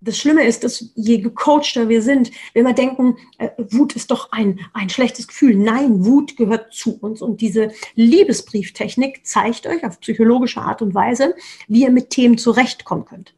Das 0.00 0.16
Schlimme 0.16 0.44
ist, 0.44 0.62
dass 0.62 0.92
je 0.94 1.18
gecoachter 1.18 1.88
wir 1.88 2.02
sind, 2.02 2.30
wenn 2.54 2.64
wir 2.64 2.72
denken, 2.72 3.16
äh, 3.38 3.48
Wut 3.58 3.96
ist 3.96 4.12
doch 4.12 4.30
ein, 4.30 4.60
ein 4.72 4.90
schlechtes 4.90 5.26
Gefühl. 5.26 5.56
Nein, 5.56 6.04
Wut 6.04 6.36
gehört 6.36 6.72
zu 6.72 6.96
uns. 7.00 7.20
Und 7.20 7.40
diese 7.40 7.72
Liebesbrieftechnik 7.96 9.26
zeigt 9.26 9.66
euch 9.66 9.84
auf 9.84 9.98
psychologische 9.98 10.60
Art 10.60 10.82
und 10.82 10.94
Weise, 10.94 11.34
wie 11.66 11.82
ihr 11.82 11.90
mit 11.90 12.10
Themen 12.10 12.38
zurechtkommen 12.38 13.06
könnt. 13.06 13.34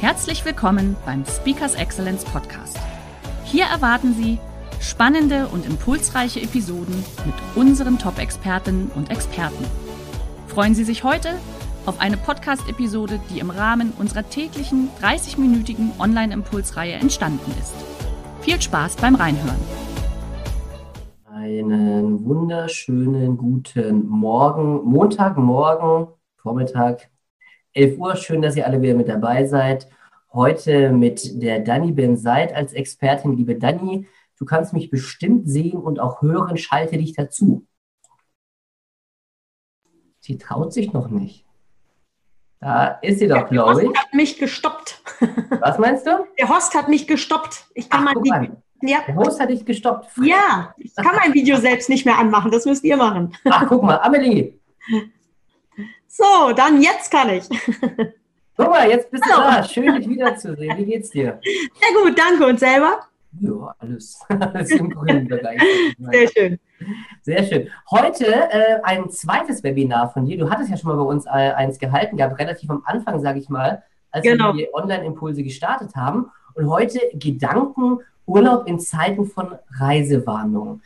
Herzlich 0.00 0.44
willkommen 0.44 0.96
beim 1.04 1.24
Speakers 1.26 1.74
Excellence 1.74 2.24
Podcast. 2.24 2.78
Hier 3.44 3.64
erwarten 3.64 4.14
Sie 4.14 4.38
spannende 4.80 5.48
und 5.48 5.66
impulsreiche 5.66 6.40
Episoden 6.40 7.04
mit 7.26 7.34
unseren 7.56 7.98
Top-Expertinnen 7.98 8.92
und 8.94 9.10
Experten. 9.10 9.64
Freuen 10.46 10.76
Sie 10.76 10.84
sich 10.84 11.02
heute 11.02 11.34
auf 11.86 12.00
eine 12.00 12.16
Podcast-Episode, 12.16 13.20
die 13.30 13.40
im 13.40 13.50
Rahmen 13.50 13.92
unserer 13.98 14.28
täglichen 14.28 14.88
30-minütigen 15.02 15.98
Online-Impulsreihe 15.98 16.94
entstanden 16.94 17.50
ist. 17.60 17.74
Viel 18.40 18.60
Spaß 18.60 18.96
beim 18.96 19.14
Reinhören. 19.14 19.60
Einen 21.26 22.24
wunderschönen 22.24 23.36
guten 23.36 24.06
Morgen, 24.06 24.82
Montagmorgen, 24.84 26.08
Vormittag, 26.36 27.10
11 27.74 27.98
Uhr. 27.98 28.16
Schön, 28.16 28.40
dass 28.40 28.56
ihr 28.56 28.66
alle 28.66 28.80
wieder 28.80 28.94
mit 28.94 29.08
dabei 29.08 29.44
seid. 29.44 29.88
Heute 30.32 30.90
mit 30.90 31.42
der 31.42 31.60
Dani 31.60 31.92
Ben 31.92 32.16
Seid 32.16 32.54
als 32.54 32.72
Expertin. 32.72 33.36
Liebe 33.36 33.56
Dani, 33.56 34.06
du 34.38 34.44
kannst 34.46 34.72
mich 34.72 34.90
bestimmt 34.90 35.48
sehen 35.48 35.78
und 35.78 36.00
auch 36.00 36.22
hören. 36.22 36.56
Schalte 36.56 36.96
dich 36.96 37.12
dazu. 37.12 37.66
Sie 40.20 40.38
traut 40.38 40.72
sich 40.72 40.94
noch 40.94 41.10
nicht. 41.10 41.43
Da 42.64 42.98
ist 43.02 43.18
sie 43.18 43.28
doch, 43.28 43.46
glaube 43.50 43.72
ich. 43.72 43.78
Der 43.80 43.88
Host 43.90 43.98
hat 43.98 44.14
mich 44.14 44.38
gestoppt. 44.38 45.02
Was 45.60 45.78
meinst 45.78 46.06
du? 46.06 46.26
Der 46.38 46.48
Host 46.48 46.74
hat 46.74 46.88
mich 46.88 47.06
gestoppt. 47.06 47.66
Ich 47.74 47.90
kann 47.90 48.08
Ach, 48.08 48.14
mein 48.14 48.24
Video. 48.24 48.56
Ja. 48.80 49.00
Der 49.06 49.16
Host 49.16 49.38
hat 49.38 49.50
dich 49.50 49.66
gestoppt. 49.66 50.08
Ja, 50.22 50.74
ich 50.78 50.94
kann 50.94 51.14
mein 51.14 51.34
Video 51.34 51.58
selbst 51.58 51.90
nicht 51.90 52.06
mehr 52.06 52.16
anmachen. 52.16 52.50
Das 52.50 52.64
müsst 52.64 52.82
ihr 52.82 52.96
machen. 52.96 53.36
Ach, 53.44 53.66
guck 53.68 53.82
mal, 53.82 53.96
Amelie. 53.96 54.58
So, 56.08 56.52
dann 56.56 56.80
jetzt 56.80 57.10
kann 57.10 57.28
ich. 57.28 57.44
Guck 58.56 58.70
mal, 58.70 58.88
jetzt 58.88 59.10
bist 59.10 59.24
Hallo. 59.26 59.50
du 59.50 59.56
da. 59.56 59.64
Schön, 59.64 59.94
dich 59.96 60.08
wiederzusehen. 60.08 60.78
Wie 60.78 60.86
geht's 60.86 61.10
dir? 61.10 61.40
Sehr 61.42 62.02
gut, 62.02 62.18
danke. 62.18 62.46
Und 62.46 62.60
selber? 62.60 63.00
Ja, 63.40 63.74
alles, 63.78 64.18
alles 64.28 64.70
im 64.70 64.88
grünen 64.88 65.28
Bereich. 65.28 65.60
Sehr 65.98 66.28
schön. 66.28 66.60
Sehr 67.22 67.44
schön. 67.44 67.68
Heute 67.90 68.26
äh, 68.26 68.80
ein 68.82 69.10
zweites 69.10 69.62
Webinar 69.62 70.12
von 70.12 70.26
dir. 70.26 70.38
Du 70.38 70.50
hattest 70.50 70.70
ja 70.70 70.76
schon 70.76 70.90
mal 70.90 70.96
bei 70.96 71.08
uns 71.08 71.26
äh, 71.26 71.30
eins 71.30 71.78
gehalten, 71.78 72.16
gab 72.16 72.38
relativ 72.38 72.70
am 72.70 72.82
Anfang, 72.84 73.20
sage 73.20 73.38
ich 73.38 73.48
mal, 73.48 73.82
als 74.10 74.24
genau. 74.24 74.54
wir 74.54 74.66
die 74.66 74.74
Online-Impulse 74.74 75.42
gestartet 75.42 75.96
haben. 75.96 76.30
Und 76.54 76.68
heute 76.68 77.00
Gedanken, 77.14 77.98
Urlaub 78.26 78.66
in 78.66 78.78
Zeiten 78.78 79.26
von 79.26 79.54
Reisewarnung. 79.78 80.80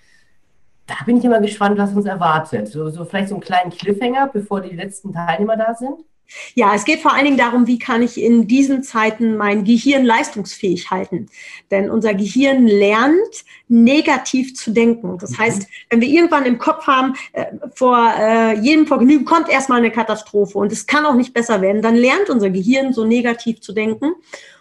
Da 0.87 0.95
bin 1.05 1.19
ich 1.19 1.25
immer 1.25 1.41
gespannt, 1.41 1.79
was 1.79 1.93
uns 1.95 2.07
erwartet. 2.07 2.69
So, 2.69 2.89
so 2.89 3.05
vielleicht 3.05 3.29
so 3.29 3.35
einen 3.35 3.43
kleinen 3.43 3.71
Cliffhanger, 3.71 4.29
bevor 4.33 4.61
die 4.61 4.75
letzten 4.75 5.13
Teilnehmer 5.13 5.57
da 5.57 5.75
sind. 5.75 6.01
Ja, 6.55 6.75
es 6.75 6.85
geht 6.85 7.01
vor 7.01 7.13
allen 7.13 7.25
Dingen 7.25 7.39
darum, 7.39 7.67
wie 7.67 7.79
kann 7.79 8.03
ich 8.03 8.21
in 8.21 8.47
diesen 8.47 8.83
Zeiten 8.83 9.37
mein 9.37 9.65
Gehirn 9.65 10.05
leistungsfähig 10.05 10.91
halten. 10.91 11.27
Denn 11.71 11.91
unser 11.91 12.15
Gehirn 12.15 12.67
lernt, 12.67 13.45
negativ 13.69 14.55
zu 14.55 14.71
denken. 14.71 15.19
Das 15.19 15.33
mhm. 15.33 15.39
heißt, 15.39 15.69
wenn 15.91 16.01
wir 16.01 16.09
irgendwann 16.09 16.47
im 16.47 16.59
Kopf 16.59 16.87
haben, 16.87 17.15
äh, 17.33 17.47
vor 17.75 18.13
äh, 18.19 18.59
jedem 18.61 18.87
Vergnügen 18.87 19.25
kommt 19.25 19.49
erstmal 19.49 19.79
eine 19.79 19.91
Katastrophe 19.91 20.59
und 20.59 20.73
es 20.73 20.87
kann 20.87 21.07
auch 21.07 21.15
nicht 21.15 21.33
besser 21.33 21.61
werden, 21.61 21.83
dann 21.83 21.97
lernt 21.97 22.31
unser 22.31 22.51
Gehirn 22.51 22.93
so 22.93 23.05
negativ 23.05 23.61
zu 23.61 23.73
denken. 23.73 24.13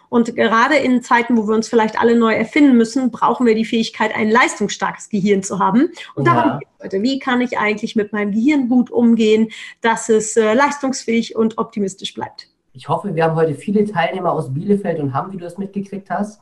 Und 0.08 0.34
gerade 0.36 0.76
in 0.76 1.02
Zeiten, 1.02 1.36
wo 1.36 1.46
wir 1.46 1.54
uns 1.54 1.68
vielleicht 1.68 2.00
alle 2.00 2.16
neu 2.16 2.34
erfinden 2.34 2.76
müssen, 2.76 3.10
brauchen 3.10 3.46
wir 3.46 3.54
die 3.54 3.64
Fähigkeit, 3.64 4.14
ein 4.14 4.30
leistungsstarkes 4.30 5.08
Gehirn 5.08 5.42
zu 5.42 5.58
haben. 5.58 5.90
Und 6.14 6.26
ja. 6.26 6.34
darum 6.34 6.58
geht 6.60 6.68
heute. 6.82 7.02
Wie 7.02 7.18
kann 7.18 7.40
ich 7.40 7.58
eigentlich 7.58 7.96
mit 7.96 8.12
meinem 8.12 8.32
Gehirn 8.32 8.68
gut 8.68 8.90
umgehen, 8.90 9.48
dass 9.80 10.08
es 10.08 10.36
äh, 10.36 10.54
leistungsfähig 10.54 11.36
und 11.36 11.58
optimistisch 11.58 12.14
bleibt? 12.14 12.48
Ich 12.72 12.88
hoffe, 12.88 13.14
wir 13.14 13.24
haben 13.24 13.34
heute 13.34 13.54
viele 13.54 13.84
Teilnehmer 13.84 14.32
aus 14.32 14.52
Bielefeld 14.52 15.00
und 15.00 15.12
Hamm, 15.12 15.32
wie 15.32 15.36
du 15.36 15.44
das 15.44 15.58
mitgekriegt 15.58 16.10
hast. 16.10 16.40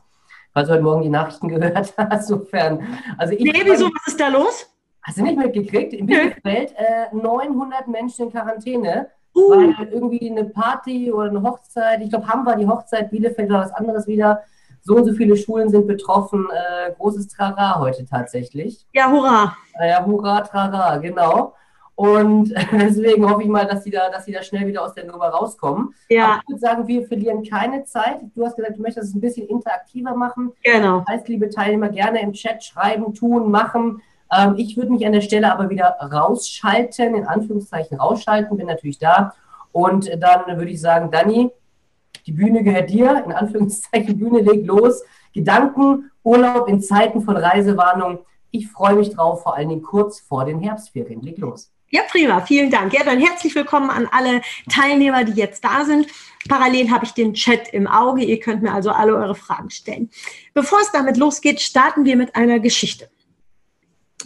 Falls 0.53 0.67
du 0.67 0.73
heute 0.73 0.83
Morgen 0.83 1.03
die 1.03 1.09
Nachrichten 1.09 1.47
gehört 1.49 1.93
hast, 1.97 2.27
sofern. 2.27 2.85
Also 3.17 3.33
ich 3.33 3.41
nee, 3.41 3.61
wieso? 3.63 3.85
Was 3.85 4.07
ist 4.07 4.19
da 4.19 4.27
los? 4.27 4.71
Hast 5.01 5.17
du 5.17 5.23
nicht 5.23 5.37
mitgekriegt? 5.37 5.93
In 5.93 6.05
Bielefeld 6.05 6.73
äh, 6.75 7.15
900 7.15 7.87
Menschen 7.87 8.25
in 8.25 8.31
Quarantäne 8.31 9.09
Uh. 9.35 9.51
Weil 9.51 9.89
irgendwie 9.91 10.29
eine 10.29 10.45
Party 10.45 11.11
oder 11.11 11.29
eine 11.29 11.43
Hochzeit, 11.43 12.01
ich 12.01 12.09
glaube, 12.09 12.27
Hamm 12.27 12.45
war 12.45 12.55
die 12.55 12.67
Hochzeit, 12.67 13.11
Bielefeld 13.11 13.49
war 13.49 13.61
was 13.61 13.73
anderes 13.73 14.07
wieder. 14.07 14.43
So 14.81 14.95
und 14.95 15.05
so 15.05 15.13
viele 15.13 15.35
Schulen 15.35 15.69
sind 15.69 15.85
betroffen. 15.85 16.47
Äh, 16.49 16.93
großes 16.93 17.27
Trara 17.27 17.79
heute 17.79 18.05
tatsächlich. 18.05 18.85
Ja, 18.93 19.11
hurra. 19.11 19.55
Ja, 19.79 20.05
hurra, 20.05 20.41
trara, 20.41 20.97
genau. 20.97 21.53
Und 21.97 22.53
deswegen 22.71 23.27
hoffe 23.27 23.41
ich 23.41 23.49
mal, 23.49 23.65
dass 23.65 23.83
sie 23.83 23.89
da, 23.89 24.09
dass 24.09 24.25
sie 24.25 24.31
da 24.31 24.43
schnell 24.43 24.67
wieder 24.67 24.83
aus 24.83 24.93
der 24.93 25.05
Nummer 25.05 25.29
rauskommen. 25.29 25.95
Ja. 26.09 26.25
Aber 26.25 26.41
ich 26.43 26.49
würde 26.49 26.59
sagen, 26.59 26.87
wir 26.87 27.07
verlieren 27.07 27.43
keine 27.43 27.85
Zeit. 27.85 28.19
Du 28.35 28.45
hast 28.45 28.55
gesagt, 28.55 28.77
du 28.77 28.81
möchtest 28.83 29.09
es 29.09 29.15
ein 29.15 29.19
bisschen 29.19 29.47
interaktiver 29.47 30.15
machen. 30.15 30.53
Genau. 30.63 30.99
Das 30.99 31.07
heißt, 31.07 31.27
liebe 31.27 31.49
Teilnehmer, 31.49 31.89
gerne 31.89 32.21
im 32.21 32.33
Chat 32.33 32.63
schreiben, 32.63 33.15
tun, 33.15 33.49
machen. 33.49 34.03
Ähm, 34.31 34.55
ich 34.57 34.77
würde 34.77 34.91
mich 34.91 35.05
an 35.05 35.13
der 35.13 35.21
Stelle 35.21 35.51
aber 35.51 35.69
wieder 35.69 35.97
rausschalten, 35.99 37.15
in 37.15 37.25
Anführungszeichen 37.25 37.99
rausschalten, 37.99 38.57
bin 38.57 38.67
natürlich 38.67 38.99
da. 38.99 39.33
Und 39.71 40.09
dann 40.19 40.57
würde 40.57 40.71
ich 40.71 40.81
sagen, 40.81 41.11
Dani, 41.11 41.51
die 42.25 42.31
Bühne 42.31 42.63
gehört 42.63 42.89
dir, 42.89 43.23
in 43.25 43.31
Anführungszeichen, 43.31 44.17
Bühne 44.19 44.41
legt 44.41 44.65
los. 44.65 45.03
Gedanken, 45.33 46.11
Urlaub 46.23 46.67
in 46.67 46.81
Zeiten 46.81 47.21
von 47.21 47.37
Reisewarnung. 47.37 48.19
Ich 48.51 48.67
freue 48.69 48.95
mich 48.95 49.11
drauf, 49.11 49.43
vor 49.43 49.55
allen 49.55 49.69
Dingen 49.69 49.83
kurz 49.83 50.19
vor 50.19 50.45
den 50.45 50.59
Herbstferien. 50.59 51.21
Leg 51.21 51.37
los. 51.37 51.71
Ja, 51.89 52.01
prima, 52.09 52.41
vielen 52.41 52.69
Dank. 52.69 52.93
Ja, 52.93 53.03
dann 53.05 53.19
herzlich 53.19 53.55
willkommen 53.55 53.89
an 53.89 54.09
alle 54.11 54.41
Teilnehmer, 54.69 55.23
die 55.23 55.39
jetzt 55.39 55.63
da 55.63 55.85
sind. 55.85 56.07
Parallel 56.49 56.91
habe 56.91 57.05
ich 57.05 57.11
den 57.11 57.33
Chat 57.33 57.69
im 57.69 57.87
Auge. 57.87 58.23
Ihr 58.23 58.39
könnt 58.39 58.61
mir 58.61 58.73
also 58.73 58.89
alle 58.91 59.15
eure 59.15 59.35
Fragen 59.35 59.69
stellen. 59.69 60.09
Bevor 60.53 60.81
es 60.81 60.91
damit 60.91 61.15
losgeht, 61.15 61.61
starten 61.61 62.03
wir 62.03 62.17
mit 62.17 62.35
einer 62.35 62.59
Geschichte. 62.59 63.09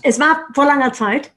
Es 0.01 0.19
war 0.19 0.47
vor 0.53 0.65
langer 0.65 0.93
Zeit, 0.93 1.31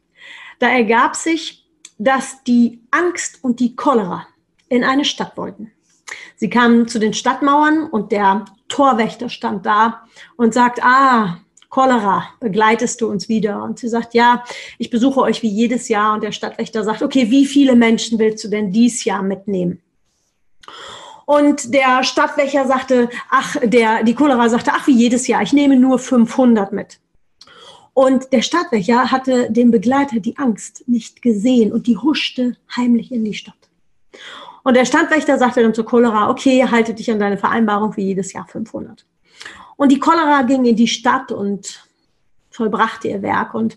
da 0.59 0.69
ergab 0.69 1.16
sich, 1.16 1.66
dass 1.98 2.42
die 2.44 2.81
Angst 2.91 3.38
und 3.42 3.60
die 3.60 3.76
Cholera 3.76 4.26
in 4.69 4.84
eine 4.84 5.04
Stadt 5.04 5.37
wollten. 5.37 5.72
Sie 6.37 6.50
kamen 6.50 6.88
zu 6.88 6.98
den 6.98 7.15
Stadtmauern 7.15 7.87
und 7.88 8.12
der 8.12 8.44
Torwächter 8.69 9.28
stand 9.28 9.66
da 9.66 10.04
und 10.37 10.54
sagt, 10.54 10.82
ah, 10.82 11.38
Cholera, 11.70 12.28
begleitest 12.41 13.00
du 13.00 13.09
uns 13.09 13.28
wieder? 13.28 13.62
Und 13.62 13.78
sie 13.78 13.88
sagt, 13.88 14.15
ja, 14.15 14.44
ich 14.78 14.91
besuche 14.91 15.21
euch 15.21 15.42
wie 15.42 15.48
jedes 15.48 15.88
Jahr. 15.88 16.15
Und 16.15 16.22
der 16.22 16.32
Stadtwächter 16.32 16.84
sagt, 16.84 17.03
okay, 17.03 17.31
wie 17.31 17.47
viele 17.47 17.75
Menschen 17.75 18.19
willst 18.19 18.44
du 18.44 18.48
denn 18.48 18.71
dies 18.71 19.04
Jahr 19.04 19.22
mitnehmen? 19.22 19.82
Und 21.26 21.72
der 21.75 22.04
Stadtwächter 22.04 22.66
sagte, 22.66 23.09
ach, 23.30 23.57
der, 23.62 24.04
die 24.04 24.15
Cholera 24.15 24.48
sagte, 24.48 24.72
ach, 24.74 24.86
wie 24.86 24.95
jedes 24.95 25.27
Jahr, 25.27 25.42
ich 25.42 25.53
nehme 25.53 25.77
nur 25.77 25.98
500 25.98 26.72
mit. 26.72 27.00
Und 27.95 28.33
der 28.33 28.43
Stadtwächter 28.43 29.13
hatte 29.13 29.51
den 29.51 29.71
Begleiter 29.71 30.19
die 30.19 30.37
Angst 30.37 30.85
nicht 30.89 31.23
gesehen 31.23 31.73
und 31.73 31.87
die 31.87 31.97
huschte 31.97 32.57
heimlich 32.77 33.13
in 33.13 33.25
die 33.25 33.35
Stadt. 33.35 33.55
Und 34.65 34.75
der 34.75 34.85
Stadtwächter 34.85 35.39
sagte 35.39 35.63
dann 35.63 35.75
zur 35.75 35.87
Cholera, 35.87 36.29
okay, 36.29 36.67
halte 36.69 36.93
dich 36.95 37.11
an 37.11 37.21
deine 37.21 37.39
Vereinbarung 37.39 37.93
für 37.93 38.01
jedes 38.01 38.33
Jahr 38.33 38.47
500. 38.47 39.07
Und 39.77 39.93
die 39.93 40.01
Cholera 40.01 40.43
ging 40.43 40.65
in 40.65 40.77
die 40.77 40.89
Stadt 40.89 41.31
und 41.31 41.87
vollbrachte 42.51 43.09
ihr 43.09 43.23
Werk. 43.23 43.55
Und 43.55 43.77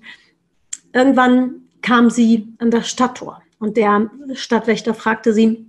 irgendwann 0.93 1.67
kam 1.81 2.09
sie 2.09 2.47
an 2.59 2.71
das 2.71 2.89
Stadttor. 2.89 3.41
Und 3.59 3.77
der 3.77 4.09
Stadtwächter 4.33 4.93
fragte 4.93 5.33
sie, 5.33 5.65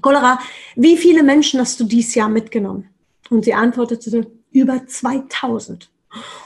Cholera, 0.00 0.38
wie 0.74 0.96
viele 0.96 1.22
Menschen 1.22 1.60
hast 1.60 1.78
du 1.78 1.84
dieses 1.84 2.14
Jahr 2.14 2.28
mitgenommen? 2.28 2.88
Und 3.30 3.44
sie 3.44 3.54
antwortete, 3.54 4.26
über 4.50 4.86
2000. 4.86 5.90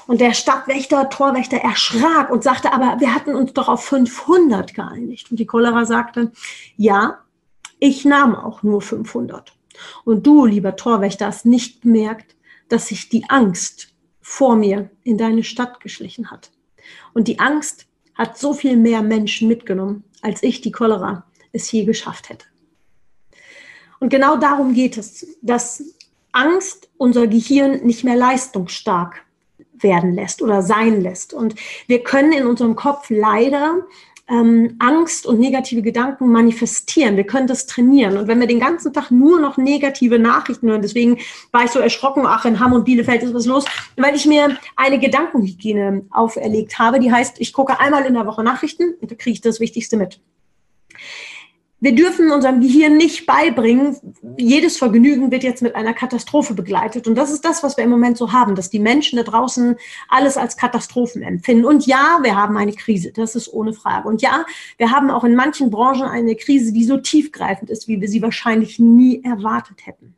Und 0.06 0.20
der 0.20 0.34
Stadtwächter, 0.34 1.08
Torwächter 1.08 1.58
erschrak 1.58 2.30
und 2.30 2.42
sagte, 2.42 2.72
aber 2.72 3.00
wir 3.00 3.14
hatten 3.14 3.34
uns 3.34 3.52
doch 3.52 3.68
auf 3.68 3.84
500 3.84 4.74
geeinigt. 4.74 5.30
Und 5.30 5.40
die 5.40 5.46
Cholera 5.46 5.84
sagte, 5.84 6.32
ja, 6.76 7.18
ich 7.78 8.04
nahm 8.04 8.34
auch 8.34 8.62
nur 8.62 8.80
500. 8.80 9.52
und 10.04 10.26
du, 10.26 10.46
lieber 10.46 10.76
Torwächter, 10.76 11.26
hast 11.26 11.44
nicht 11.44 11.82
bemerkt, 11.82 12.36
dass 12.68 12.88
sich 12.88 13.08
die 13.08 13.28
Angst 13.28 13.88
vor 14.20 14.56
mir 14.56 14.90
in 15.04 15.18
deine 15.18 15.44
Stadt 15.44 15.80
geschlichen 15.80 16.30
hat. 16.30 16.50
Und 17.12 17.28
die 17.28 17.38
Angst 17.38 17.86
hat 18.14 18.38
so 18.38 18.54
viel 18.54 18.76
mehr 18.76 19.02
Menschen 19.02 19.48
mitgenommen, 19.48 20.04
als 20.22 20.42
ich, 20.42 20.62
die 20.62 20.72
Cholera, 20.72 21.26
es 21.52 21.70
je 21.70 21.84
geschafft 21.84 22.28
hätte. 22.28 22.46
Und 24.00 24.08
genau 24.08 24.36
darum 24.36 24.74
geht 24.74 24.96
es, 24.96 25.26
dass 25.42 25.82
Angst 26.32 26.90
unser 26.96 27.26
Gehirn 27.26 27.84
nicht 27.84 28.04
mehr 28.04 28.16
leistungsstark 28.16 29.25
werden 29.82 30.14
lässt 30.14 30.42
oder 30.42 30.62
sein 30.62 31.00
lässt. 31.00 31.32
Und 31.32 31.54
wir 31.86 32.02
können 32.02 32.32
in 32.32 32.46
unserem 32.46 32.76
Kopf 32.76 33.10
leider 33.10 33.82
ähm, 34.28 34.76
Angst 34.80 35.26
und 35.26 35.38
negative 35.38 35.82
Gedanken 35.82 36.30
manifestieren. 36.30 37.16
Wir 37.16 37.24
können 37.24 37.46
das 37.46 37.66
trainieren. 37.66 38.16
Und 38.16 38.26
wenn 38.26 38.40
wir 38.40 38.46
den 38.46 38.60
ganzen 38.60 38.92
Tag 38.92 39.10
nur 39.10 39.40
noch 39.40 39.56
negative 39.56 40.18
Nachrichten 40.18 40.68
hören, 40.68 40.82
deswegen 40.82 41.18
war 41.52 41.64
ich 41.64 41.70
so 41.70 41.78
erschrocken, 41.78 42.24
ach, 42.26 42.44
in 42.44 42.58
Hamm 42.58 42.72
und 42.72 42.84
Bielefeld 42.84 43.22
ist 43.22 43.34
was 43.34 43.46
los, 43.46 43.64
weil 43.96 44.16
ich 44.16 44.26
mir 44.26 44.58
eine 44.74 44.98
Gedankenhygiene 44.98 46.06
auferlegt 46.10 46.78
habe, 46.78 46.98
die 46.98 47.12
heißt, 47.12 47.40
ich 47.40 47.52
gucke 47.52 47.78
einmal 47.78 48.04
in 48.04 48.14
der 48.14 48.26
Woche 48.26 48.42
Nachrichten 48.42 48.94
und 49.00 49.10
da 49.10 49.14
kriege 49.14 49.34
ich 49.34 49.40
das 49.40 49.60
Wichtigste 49.60 49.96
mit 49.96 50.20
wir 51.78 51.94
dürfen 51.94 52.30
unserem 52.30 52.60
Gehirn 52.60 52.96
nicht 52.96 53.26
beibringen, 53.26 53.96
jedes 54.38 54.78
Vergnügen 54.78 55.30
wird 55.30 55.42
jetzt 55.42 55.62
mit 55.62 55.74
einer 55.74 55.92
Katastrophe 55.92 56.54
begleitet. 56.54 57.06
Und 57.06 57.16
das 57.16 57.30
ist 57.30 57.44
das, 57.44 57.62
was 57.62 57.76
wir 57.76 57.84
im 57.84 57.90
Moment 57.90 58.16
so 58.16 58.32
haben, 58.32 58.54
dass 58.54 58.70
die 58.70 58.78
Menschen 58.78 59.16
da 59.16 59.22
draußen 59.22 59.76
alles 60.08 60.38
als 60.38 60.56
Katastrophen 60.56 61.22
empfinden. 61.22 61.66
Und 61.66 61.86
ja, 61.86 62.20
wir 62.22 62.34
haben 62.34 62.56
eine 62.56 62.72
Krise, 62.72 63.12
das 63.12 63.36
ist 63.36 63.52
ohne 63.52 63.74
Frage. 63.74 64.08
Und 64.08 64.22
ja, 64.22 64.46
wir 64.78 64.90
haben 64.90 65.10
auch 65.10 65.24
in 65.24 65.34
manchen 65.34 65.70
Branchen 65.70 66.04
eine 66.04 66.34
Krise, 66.34 66.72
die 66.72 66.84
so 66.84 66.96
tiefgreifend 66.96 67.68
ist, 67.68 67.88
wie 67.88 68.00
wir 68.00 68.08
sie 68.08 68.22
wahrscheinlich 68.22 68.78
nie 68.78 69.22
erwartet 69.22 69.86
hätten. 69.86 70.14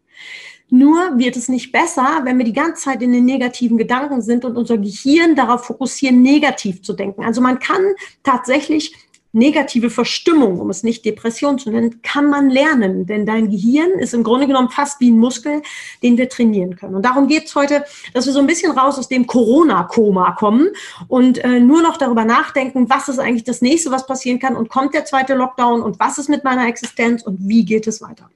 Nur 0.71 1.19
wird 1.19 1.37
es 1.37 1.49
nicht 1.49 1.73
besser, 1.73 2.21
wenn 2.25 2.37
wir 2.37 2.45
die 2.45 2.53
ganze 2.53 2.85
Zeit 2.85 3.03
in 3.03 3.13
den 3.13 3.25
negativen 3.25 3.79
Gedanken 3.79 4.21
sind 4.21 4.45
und 4.45 4.57
unser 4.57 4.77
Gehirn 4.77 5.35
darauf 5.35 5.65
fokussieren, 5.65 6.21
negativ 6.21 6.83
zu 6.83 6.93
denken. 6.93 7.25
Also 7.25 7.41
man 7.41 7.59
kann 7.59 7.83
tatsächlich 8.23 8.95
negative 9.39 9.91
Verstimmung, 9.91 10.61
um 10.61 10.71
es 10.71 10.83
nicht 10.83 11.05
Depression 11.05 11.59
zu 11.59 11.71
nennen, 11.71 12.03
kann 12.03 12.29
man 12.29 12.51
lernen. 12.51 13.07
Denn 13.07 13.25
dein 13.25 13.51
Gehirn 13.51 13.93
ist 13.99 14.15
im 14.15 14.25
Grunde 14.25 14.47
genommen 14.47 14.69
fast 14.71 15.01
wie 15.01 15.11
ein 15.11 15.19
Muskel, 15.19 15.63
den 16.03 16.19
wir 16.19 16.29
trainieren 16.29 16.77
können. 16.77 16.95
Und 16.95 17.03
darum 17.05 17.29
geht 17.29 17.47
es 17.47 17.55
heute, 17.55 17.85
dass 18.13 18.27
wir 18.27 18.33
so 18.33 18.41
ein 18.41 18.47
bisschen 18.47 18.73
raus 18.73 18.99
aus 18.99 19.09
dem 19.09 19.27
Corona-Koma 19.27 20.33
kommen 20.33 20.69
und 21.07 21.39
äh, 21.45 21.61
nur 21.61 21.83
noch 21.83 21.97
darüber 21.97 22.25
nachdenken, 22.25 22.91
was 22.91 23.09
ist 23.09 23.19
eigentlich 23.19 23.45
das 23.45 23.63
nächste, 23.63 23.91
was 23.91 24.07
passieren 24.07 24.39
kann 24.39 24.57
und 24.57 24.69
kommt 24.69 24.95
der 24.95 25.05
zweite 25.05 25.35
Lockdown 25.35 25.83
und 25.83 26.01
was 26.01 26.19
ist 26.19 26.29
mit 26.29 26.45
meiner 26.45 26.67
Existenz 26.67 27.23
und 27.23 27.39
wie 27.41 27.65
geht 27.65 27.87
es 27.87 28.03
weiter. 28.03 28.31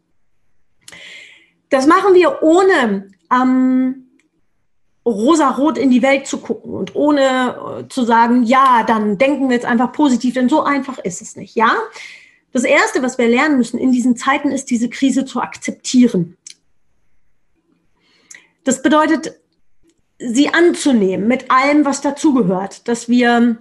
Das 1.68 1.86
machen 1.86 2.14
wir 2.14 2.42
ohne 2.42 3.10
ähm, 3.32 4.11
rosarot 5.04 5.78
in 5.78 5.90
die 5.90 6.02
Welt 6.02 6.26
zu 6.26 6.38
gucken 6.38 6.74
und 6.74 6.94
ohne 6.94 7.80
äh, 7.80 7.88
zu 7.88 8.04
sagen, 8.04 8.44
ja, 8.44 8.84
dann 8.86 9.18
denken 9.18 9.48
wir 9.48 9.56
jetzt 9.56 9.66
einfach 9.66 9.92
positiv, 9.92 10.34
denn 10.34 10.48
so 10.48 10.62
einfach 10.62 10.98
ist 10.98 11.22
es 11.22 11.36
nicht, 11.36 11.56
ja? 11.56 11.72
Das 12.52 12.64
erste, 12.64 13.02
was 13.02 13.18
wir 13.18 13.28
lernen 13.28 13.56
müssen 13.56 13.78
in 13.78 13.92
diesen 13.92 14.16
Zeiten, 14.16 14.50
ist 14.50 14.70
diese 14.70 14.90
Krise 14.90 15.24
zu 15.24 15.40
akzeptieren. 15.40 16.36
Das 18.64 18.82
bedeutet, 18.82 19.40
sie 20.18 20.52
anzunehmen 20.52 21.26
mit 21.26 21.50
allem, 21.50 21.84
was 21.84 22.00
dazugehört, 22.00 22.86
dass 22.88 23.08
wir 23.08 23.58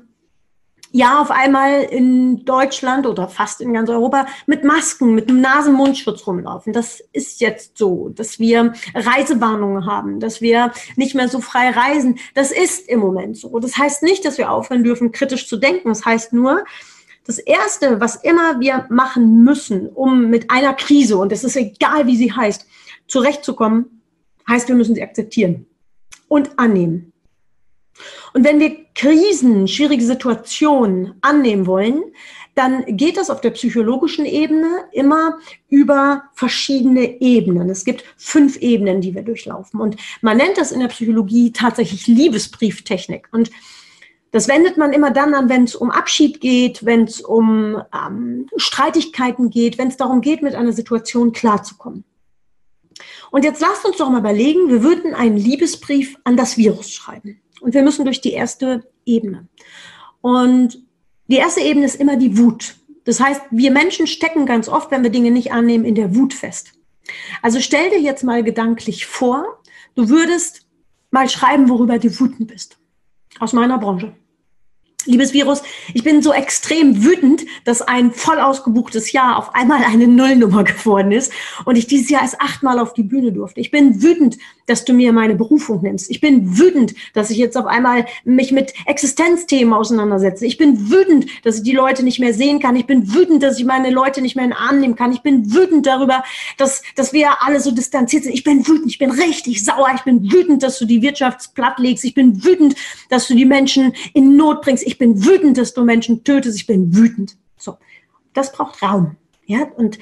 ja 0.91 1.21
auf 1.21 1.31
einmal 1.31 1.83
in 1.83 2.43
Deutschland 2.45 3.07
oder 3.07 3.27
fast 3.27 3.61
in 3.61 3.73
ganz 3.73 3.89
Europa 3.89 4.27
mit 4.45 4.63
Masken, 4.63 5.15
mit 5.15 5.29
einem 5.29 5.41
Nasen-Mundschutz 5.41 6.27
rumlaufen. 6.27 6.73
Das 6.73 7.01
ist 7.13 7.41
jetzt 7.41 7.77
so, 7.77 8.09
dass 8.09 8.39
wir 8.39 8.73
Reisewarnungen 8.93 9.85
haben, 9.85 10.19
dass 10.19 10.41
wir 10.41 10.71
nicht 10.95 11.15
mehr 11.15 11.29
so 11.29 11.39
frei 11.39 11.69
reisen. 11.69 12.19
Das 12.35 12.51
ist 12.51 12.89
im 12.89 12.99
Moment 12.99 13.37
so. 13.37 13.59
Das 13.59 13.77
heißt 13.77 14.03
nicht, 14.03 14.25
dass 14.25 14.37
wir 14.37 14.51
aufhören 14.51 14.83
dürfen, 14.83 15.11
kritisch 15.11 15.47
zu 15.47 15.57
denken. 15.57 15.89
Das 15.89 16.05
heißt 16.05 16.33
nur, 16.33 16.63
das 17.25 17.37
Erste, 17.37 17.99
was 18.01 18.15
immer 18.15 18.59
wir 18.59 18.87
machen 18.89 19.43
müssen, 19.43 19.87
um 19.87 20.29
mit 20.29 20.49
einer 20.49 20.73
Krise, 20.73 21.17
und 21.17 21.31
es 21.31 21.43
ist 21.43 21.55
egal, 21.55 22.07
wie 22.07 22.17
sie 22.17 22.33
heißt, 22.33 22.65
zurechtzukommen, 23.07 24.01
heißt, 24.49 24.67
wir 24.67 24.75
müssen 24.75 24.95
sie 24.95 25.03
akzeptieren 25.03 25.67
und 26.27 26.57
annehmen. 26.57 27.10
Und 28.33 28.43
wenn 28.43 28.59
wir 28.59 28.85
Krisen, 28.95 29.67
schwierige 29.67 30.03
Situationen 30.03 31.15
annehmen 31.21 31.67
wollen, 31.67 32.03
dann 32.55 32.97
geht 32.97 33.17
das 33.17 33.29
auf 33.29 33.41
der 33.41 33.51
psychologischen 33.51 34.25
Ebene 34.25 34.85
immer 34.91 35.37
über 35.69 36.23
verschiedene 36.33 37.21
Ebenen. 37.21 37.69
Es 37.69 37.85
gibt 37.85 38.03
fünf 38.17 38.57
Ebenen, 38.57 39.01
die 39.01 39.15
wir 39.15 39.21
durchlaufen. 39.21 39.79
Und 39.79 39.95
man 40.21 40.37
nennt 40.37 40.57
das 40.57 40.71
in 40.71 40.81
der 40.81 40.89
Psychologie 40.89 41.53
tatsächlich 41.53 42.07
Liebesbrieftechnik. 42.07 43.29
Und 43.31 43.51
das 44.31 44.47
wendet 44.47 44.77
man 44.77 44.93
immer 44.93 45.11
dann 45.11 45.33
an, 45.33 45.49
wenn 45.49 45.65
es 45.65 45.75
um 45.75 45.91
Abschied 45.91 46.39
geht, 46.39 46.85
wenn 46.85 47.03
es 47.03 47.21
um 47.21 47.81
ähm, 47.93 48.47
Streitigkeiten 48.55 49.49
geht, 49.49 49.77
wenn 49.77 49.89
es 49.89 49.97
darum 49.97 50.21
geht, 50.21 50.41
mit 50.41 50.55
einer 50.55 50.73
Situation 50.73 51.33
klarzukommen. 51.33 52.05
Und 53.29 53.43
jetzt 53.43 53.61
lasst 53.61 53.85
uns 53.85 53.97
doch 53.97 54.09
mal 54.09 54.19
überlegen, 54.19 54.69
wir 54.69 54.83
würden 54.83 55.13
einen 55.13 55.37
Liebesbrief 55.37 56.17
an 56.23 56.37
das 56.37 56.57
Virus 56.57 56.91
schreiben. 56.91 57.40
Und 57.61 57.73
wir 57.73 57.83
müssen 57.83 58.05
durch 58.05 58.21
die 58.21 58.33
erste 58.33 58.83
Ebene. 59.05 59.47
Und 60.21 60.83
die 61.27 61.37
erste 61.37 61.61
Ebene 61.61 61.85
ist 61.85 61.95
immer 61.95 62.17
die 62.17 62.37
Wut. 62.37 62.75
Das 63.05 63.19
heißt, 63.19 63.41
wir 63.51 63.71
Menschen 63.71 64.07
stecken 64.07 64.45
ganz 64.45 64.67
oft, 64.67 64.91
wenn 64.91 65.03
wir 65.03 65.09
Dinge 65.09 65.31
nicht 65.31 65.51
annehmen, 65.51 65.85
in 65.85 65.95
der 65.95 66.15
Wut 66.15 66.33
fest. 66.33 66.73
Also 67.41 67.59
stell 67.59 67.89
dir 67.89 67.99
jetzt 67.99 68.23
mal 68.23 68.43
gedanklich 68.43 69.05
vor, 69.05 69.61
du 69.95 70.09
würdest 70.09 70.67
mal 71.09 71.29
schreiben, 71.29 71.69
worüber 71.69 71.99
du 71.99 72.19
wütend 72.19 72.47
bist. 72.47 72.77
Aus 73.39 73.53
meiner 73.53 73.77
Branche. 73.77 74.13
Liebes 75.05 75.33
Virus, 75.33 75.63
ich 75.95 76.03
bin 76.03 76.21
so 76.21 76.31
extrem 76.31 77.03
wütend, 77.03 77.45
dass 77.65 77.81
ein 77.81 78.11
voll 78.11 78.39
ausgebuchtes 78.39 79.11
Jahr 79.11 79.37
auf 79.37 79.55
einmal 79.55 79.83
eine 79.83 80.07
Nullnummer 80.07 80.63
geworden 80.65 81.11
ist 81.11 81.33
und 81.65 81.75
ich 81.75 81.87
dieses 81.87 82.09
Jahr 82.09 82.21
erst 82.21 82.39
achtmal 82.39 82.77
auf 82.77 82.93
die 82.93 83.03
Bühne 83.03 83.31
durfte. 83.31 83.61
Ich 83.61 83.71
bin 83.71 84.03
wütend, 84.03 84.37
dass 84.71 84.85
du 84.85 84.93
mir 84.93 85.11
meine 85.11 85.35
Berufung 85.35 85.81
nimmst. 85.81 86.09
Ich 86.09 86.21
bin 86.21 86.57
wütend, 86.57 86.93
dass 87.13 87.29
ich 87.29 87.37
jetzt 87.37 87.57
auf 87.57 87.65
einmal 87.65 88.05
mich 88.23 88.53
mit 88.53 88.73
Existenzthemen 88.85 89.73
auseinandersetze. 89.73 90.45
Ich 90.45 90.57
bin 90.57 90.89
wütend, 90.89 91.25
dass 91.43 91.57
ich 91.57 91.63
die 91.63 91.73
Leute 91.73 92.03
nicht 92.03 92.19
mehr 92.19 92.33
sehen 92.33 92.61
kann. 92.61 92.77
Ich 92.77 92.85
bin 92.85 93.13
wütend, 93.13 93.43
dass 93.43 93.59
ich 93.59 93.65
meine 93.65 93.89
Leute 93.89 94.21
nicht 94.21 94.37
mehr 94.37 94.45
in 94.45 94.51
den 94.51 94.57
Arm 94.57 94.79
nehmen 94.79 94.95
kann. 94.95 95.11
Ich 95.11 95.23
bin 95.23 95.53
wütend 95.53 95.85
darüber, 95.85 96.23
dass, 96.57 96.83
dass 96.95 97.11
wir 97.11 97.43
alle 97.43 97.59
so 97.59 97.71
distanziert 97.71 98.23
sind. 98.23 98.33
Ich 98.33 98.45
bin 98.45 98.65
wütend, 98.65 98.89
ich 98.89 98.97
bin 98.97 99.11
richtig 99.11 99.61
sauer. 99.61 99.89
Ich 99.93 100.03
bin 100.03 100.31
wütend, 100.31 100.63
dass 100.63 100.79
du 100.79 100.85
die 100.85 101.01
Wirtschaft 101.01 101.53
platt 101.53 101.77
legst. 101.77 102.05
Ich 102.05 102.13
bin 102.13 102.41
wütend, 102.41 102.75
dass 103.09 103.27
du 103.27 103.35
die 103.35 103.43
Menschen 103.43 103.91
in 104.13 104.37
Not 104.37 104.61
bringst. 104.61 104.87
Ich 104.87 104.97
bin 104.97 105.25
wütend, 105.25 105.57
dass 105.57 105.73
du 105.73 105.83
Menschen 105.83 106.23
tötest. 106.23 106.55
Ich 106.55 106.65
bin 106.65 106.95
wütend. 106.95 107.35
So. 107.57 107.77
Das 108.33 108.53
braucht 108.53 108.81
Raum. 108.81 109.17
Ja, 109.45 109.63
und 109.75 109.99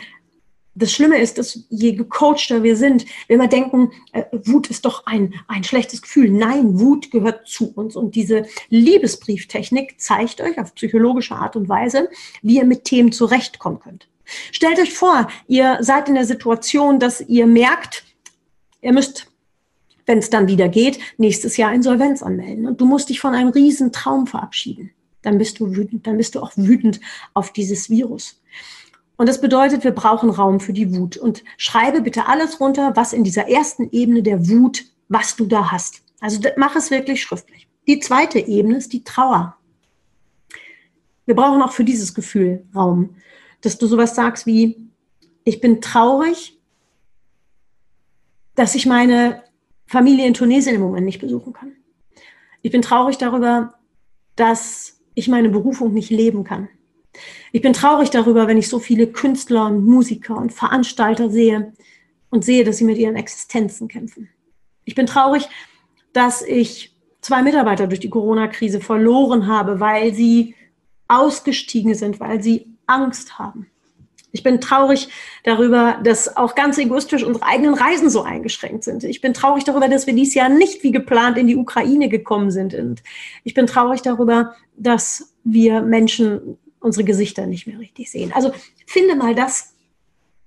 das 0.80 0.92
Schlimme 0.92 1.20
ist, 1.20 1.38
dass 1.38 1.66
je 1.70 1.94
gecoachter 1.94 2.64
wir 2.64 2.76
sind, 2.76 3.06
wenn 3.28 3.40
wir 3.40 3.48
denken, 3.48 3.92
äh, 4.14 4.24
Wut 4.32 4.70
ist 4.70 4.86
doch 4.86 5.06
ein, 5.06 5.34
ein 5.48 5.64
schlechtes 5.64 6.02
Gefühl. 6.02 6.32
Nein, 6.32 6.80
Wut 6.80 7.12
gehört 7.12 7.48
zu 7.48 7.72
uns. 7.76 7.96
Und 7.96 8.16
diese 8.16 8.46
Liebesbrieftechnik 8.70 10.00
zeigt 10.00 10.42
euch 10.42 10.58
auf 10.60 10.74
psychologische 10.76 11.36
Art 11.36 11.56
und 11.56 11.70
Weise, 11.70 12.10
wie 12.42 12.58
ihr 12.58 12.66
mit 12.66 12.86
Themen 12.86 13.12
zurechtkommen 13.12 13.80
könnt. 13.80 14.08
Stellt 14.52 14.80
euch 14.80 14.94
vor, 14.94 15.28
ihr 15.48 15.78
seid 15.82 16.08
in 16.08 16.16
der 16.16 16.26
Situation, 16.26 17.00
dass 17.00 17.22
ihr 17.22 17.48
merkt, 17.48 18.04
ihr 18.82 18.94
müsst 18.94 19.28
wenn 20.06 20.18
es 20.18 20.32
dann 20.32 20.48
wieder 20.48 20.70
geht, 20.70 20.98
nächstes 21.18 21.56
Jahr 21.56 21.72
Insolvenz 21.72 22.24
anmelden. 22.24 22.66
Und 22.66 22.82
du 22.82 22.88
musst 22.88 23.10
dich 23.10 23.20
von 23.20 23.36
einem 23.36 23.50
riesen 23.50 23.92
Traum 23.92 24.26
verabschieden. 24.26 24.90
Dann 25.22 25.38
bist 25.38 25.60
du 25.60 25.76
wütend, 25.76 26.08
dann 26.08 26.18
bist 26.18 26.34
du 26.34 26.40
auch 26.40 26.52
wütend 26.56 27.00
auf 27.36 27.54
dieses 27.54 27.92
Virus. 27.92 28.39
Und 29.20 29.28
das 29.28 29.42
bedeutet, 29.42 29.84
wir 29.84 29.92
brauchen 29.92 30.30
Raum 30.30 30.62
für 30.62 30.72
die 30.72 30.96
Wut. 30.96 31.18
Und 31.18 31.44
schreibe 31.58 32.00
bitte 32.00 32.28
alles 32.28 32.62
runter, 32.62 32.94
was 32.96 33.12
in 33.12 33.26
dieser 33.26 33.50
ersten 33.50 33.90
Ebene 33.92 34.24
der 34.24 34.48
Wut, 34.48 34.86
was 35.10 35.36
du 35.36 35.46
da 35.46 35.74
hast. 35.74 36.04
Also 36.22 36.40
mach 36.56 36.78
es 36.78 36.90
wirklich 36.90 37.22
schriftlich. 37.22 37.68
Die 37.86 38.00
zweite 38.00 38.40
Ebene 38.40 38.78
ist 38.78 38.94
die 38.94 39.04
Trauer. 39.04 39.58
Wir 41.26 41.36
brauchen 41.36 41.62
auch 41.62 41.74
für 41.74 41.84
dieses 41.84 42.14
Gefühl 42.14 42.66
Raum, 42.74 43.18
dass 43.60 43.78
du 43.78 43.88
sowas 43.88 44.16
sagst 44.16 44.46
wie, 44.46 44.90
ich 45.44 45.60
bin 45.60 45.82
traurig, 45.82 46.58
dass 48.56 48.74
ich 48.74 48.86
meine 48.86 49.44
Familie 49.86 50.28
in 50.28 50.34
Tunesien 50.34 50.76
im 50.76 50.82
Moment 50.82 51.06
nicht 51.06 51.20
besuchen 51.20 51.52
kann. 51.52 51.74
Ich 52.62 52.72
bin 52.72 52.82
traurig 52.82 53.18
darüber, 53.18 53.74
dass 54.38 55.02
ich 55.14 55.28
meine 55.28 55.50
Berufung 55.50 55.94
nicht 55.94 56.10
leben 56.10 56.46
kann. 56.46 56.70
Ich 57.52 57.62
bin 57.62 57.74
traurig 57.74 58.10
darüber, 58.10 58.48
wenn 58.48 58.58
ich 58.58 58.70
so 58.70 58.80
viele 58.80 59.08
Künstler 59.08 59.66
und 59.66 59.86
Musiker 59.86 60.38
und 60.38 60.54
Veranstalter 60.54 61.30
sehe 61.30 61.74
und 62.30 62.46
sehe, 62.46 62.64
dass 62.64 62.78
sie 62.78 62.84
mit 62.84 62.98
ihren 62.98 63.16
Existenzen 63.16 63.88
kämpfen. 63.88 64.30
Ich 64.86 64.96
bin 64.96 65.06
traurig, 65.06 65.48
dass 66.14 66.42
ich 66.42 66.96
zwei 67.22 67.42
Mitarbeiter 67.42 67.88
durch 67.88 68.00
die 68.00 68.10
Corona-Krise 68.10 68.80
verloren 68.80 69.48
habe, 69.48 69.80
weil 69.80 70.14
sie 70.14 70.56
ausgestiegen 71.08 71.96
sind, 71.96 72.20
weil 72.20 72.42
sie 72.42 72.68
Angst 72.86 73.40
haben. 73.40 73.68
Ich 74.32 74.44
bin 74.44 74.62
traurig 74.62 75.10
darüber, 75.44 76.00
dass 76.04 76.38
auch 76.38 76.54
ganz 76.54 76.78
egoistisch 76.78 77.24
unsere 77.24 77.46
eigenen 77.46 77.74
Reisen 77.74 78.12
so 78.12 78.22
eingeschränkt 78.22 78.84
sind. 78.84 79.04
Ich 79.04 79.22
bin 79.22 79.34
traurig 79.34 79.64
darüber, 79.64 79.88
dass 79.88 80.06
wir 80.06 80.14
dieses 80.14 80.36
Jahr 80.36 80.50
nicht 80.50 80.84
wie 80.84 80.92
geplant 80.92 81.38
in 81.40 81.48
die 81.48 81.56
Ukraine 81.56 82.10
gekommen 82.10 82.52
sind. 82.52 82.76
Und 82.76 83.02
ich 83.44 83.56
bin 83.56 83.66
traurig 83.66 84.04
darüber, 84.04 84.54
dass 84.78 85.34
wir 85.44 85.82
Menschen 85.82 86.60
unsere 86.80 87.04
Gesichter 87.04 87.46
nicht 87.46 87.68
mehr 87.68 87.80
richtig 87.80 88.12
sehen. 88.12 88.32
Also 88.34 88.52
finde 88.86 89.16
mal 89.16 89.36
das, 89.36 89.74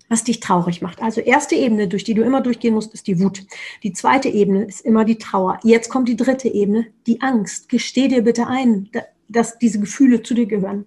was 0.09 0.25
dich 0.25 0.41
traurig 0.41 0.83
macht. 0.83 1.01
Also 1.01 1.21
erste 1.21 1.55
Ebene, 1.55 1.89
durch 1.89 2.05
die 2.05 2.15
du 2.15 2.23
immer 2.23 2.41
durchgehen 2.41 2.75
musst, 2.75 2.93
ist 2.93 3.07
die 3.07 3.19
Wut. 3.19 3.45
Die 3.83 3.93
zweite 3.93 4.29
Ebene 4.29 4.65
ist 4.65 4.83
immer 4.83 5.05
die 5.05 5.17
Trauer. 5.17 5.59
Jetzt 5.63 5.89
kommt 5.89 6.09
die 6.09 6.17
dritte 6.17 6.49
Ebene, 6.49 6.87
die 7.07 7.23
Angst. 7.23 7.69
Gesteh 7.69 8.09
dir 8.09 8.23
bitte 8.23 8.47
ein, 8.47 8.91
dass 9.29 9.59
diese 9.59 9.81
Gefühle 9.81 10.23
zu 10.23 10.35
dir 10.35 10.47
gehören 10.47 10.85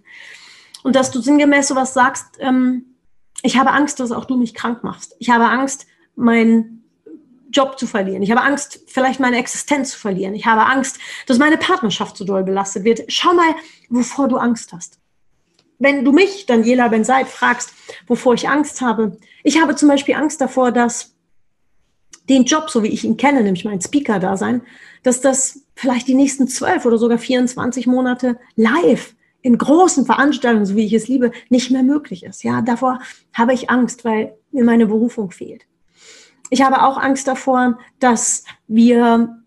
und 0.84 0.96
dass 0.96 1.10
du 1.10 1.20
sinngemäß 1.20 1.68
sowas 1.68 1.96
sagst, 1.96 2.38
ähm, 2.40 2.86
ich 3.42 3.58
habe 3.58 3.72
Angst, 3.72 4.00
dass 4.00 4.12
auch 4.12 4.26
du 4.26 4.38
mich 4.38 4.54
krank 4.54 4.84
machst. 4.84 5.16
Ich 5.20 5.32
habe 5.32 5.46
Angst, 5.46 5.88
meinen 6.16 6.84
Job 7.50 7.80
zu 7.80 7.88
verlieren. 7.88 8.22
Ich 8.22 8.30
habe 8.30 8.42
Angst, 8.42 8.82
vielleicht 8.86 9.20
meine 9.20 9.38
Existenz 9.38 9.92
zu 9.92 10.00
verlieren. 10.00 10.36
Ich 10.36 10.46
habe 10.46 10.66
Angst, 10.66 11.00
dass 11.26 11.40
meine 11.40 11.58
Partnerschaft 11.58 12.16
zu 12.16 12.26
doll 12.26 12.44
belastet 12.44 12.84
wird. 12.84 13.02
Schau 13.08 13.34
mal, 13.34 13.56
wovor 13.90 14.28
du 14.28 14.38
Angst 14.38 14.74
hast. 14.74 15.00
Wenn 15.80 16.06
du 16.06 16.12
mich, 16.12 16.46
Daniela 16.46 16.88
Ben 16.88 17.04
Seid, 17.04 17.28
fragst, 17.28 17.72
wovor 18.08 18.34
ich 18.34 18.48
Angst 18.48 18.82
habe, 18.82 19.18
ich 19.44 19.62
habe 19.62 19.76
zum 19.76 19.90
Beispiel 19.90 20.16
Angst 20.16 20.42
davor, 20.42 20.72
dass 20.72 21.16
den 22.30 22.46
Job, 22.46 22.70
so 22.70 22.82
wie 22.84 22.88
ich 22.88 23.04
ihn 23.04 23.18
kenne, 23.18 23.44
nämlich 23.44 23.66
mein 23.66 23.82
Speaker-Dasein, 23.82 24.62
dass 25.04 25.22
das 25.22 25.62
vielleicht 25.76 26.08
die 26.08 26.16
nächsten 26.16 26.48
zwölf 26.48 26.86
oder 26.86 26.98
sogar 26.98 27.18
24 27.18 27.88
Monate 27.88 28.40
live 28.56 29.16
in 29.42 29.58
großen 29.58 30.06
Veranstaltungen, 30.06 30.66
so 30.66 30.76
wie 30.76 30.86
ich 30.86 30.94
es 30.94 31.08
liebe, 31.08 31.32
nicht 31.50 31.70
mehr 31.70 31.84
möglich 31.84 32.24
ist. 32.24 32.44
Ja, 32.44 32.62
davor 32.62 33.00
habe 33.34 33.54
ich 33.54 33.70
Angst, 33.70 34.04
weil 34.04 34.36
mir 34.52 34.64
meine 34.64 34.88
Berufung 34.88 35.30
fehlt. 35.30 35.68
Ich 36.50 36.64
habe 36.64 36.82
auch 36.84 36.98
Angst 36.98 37.28
davor, 37.28 37.78
dass 38.00 38.44
wir 38.68 39.44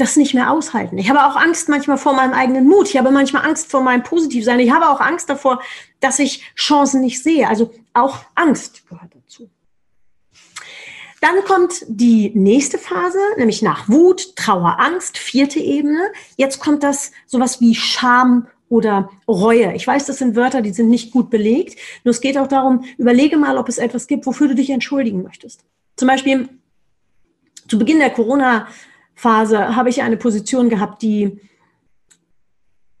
das 0.00 0.16
nicht 0.16 0.34
mehr 0.34 0.50
aushalten. 0.50 0.98
Ich 0.98 1.10
habe 1.10 1.24
auch 1.24 1.36
Angst 1.36 1.68
manchmal 1.68 1.98
vor 1.98 2.14
meinem 2.14 2.32
eigenen 2.32 2.66
Mut. 2.66 2.88
Ich 2.88 2.96
habe 2.96 3.10
manchmal 3.10 3.44
Angst 3.44 3.70
vor 3.70 3.82
meinem 3.82 4.02
Positivsein. 4.02 4.60
Ich 4.60 4.72
habe 4.72 4.88
auch 4.88 5.00
Angst 5.00 5.28
davor, 5.28 5.62
dass 6.00 6.18
ich 6.18 6.44
Chancen 6.56 7.00
nicht 7.00 7.22
sehe. 7.22 7.48
Also 7.48 7.72
auch 7.92 8.18
Angst 8.34 8.88
gehört 8.88 9.10
dazu. 9.14 9.50
Dann 11.20 11.44
kommt 11.44 11.84
die 11.86 12.32
nächste 12.34 12.78
Phase, 12.78 13.18
nämlich 13.36 13.60
nach 13.60 13.88
Wut, 13.88 14.34
Trauer, 14.36 14.76
Angst, 14.80 15.18
vierte 15.18 15.60
Ebene. 15.60 16.10
Jetzt 16.36 16.60
kommt 16.60 16.82
das 16.82 17.12
sowas 17.26 17.60
wie 17.60 17.74
Scham 17.74 18.46
oder 18.70 19.10
Reue. 19.28 19.74
Ich 19.74 19.86
weiß, 19.86 20.06
das 20.06 20.18
sind 20.18 20.34
Wörter, 20.34 20.62
die 20.62 20.72
sind 20.72 20.88
nicht 20.88 21.12
gut 21.12 21.28
belegt. 21.28 21.78
Nur 22.04 22.12
es 22.12 22.22
geht 22.22 22.38
auch 22.38 22.46
darum, 22.46 22.84
überlege 22.96 23.36
mal, 23.36 23.58
ob 23.58 23.68
es 23.68 23.76
etwas 23.76 24.06
gibt, 24.06 24.24
wofür 24.24 24.48
du 24.48 24.54
dich 24.54 24.70
entschuldigen 24.70 25.22
möchtest. 25.22 25.64
Zum 25.96 26.08
Beispiel 26.08 26.48
zu 27.68 27.78
Beginn 27.78 27.98
der 27.98 28.10
Corona-Phase 29.20 29.76
habe 29.76 29.88
ich 29.88 30.02
eine 30.02 30.16
Position 30.16 30.68
gehabt, 30.68 31.02
die 31.02 31.38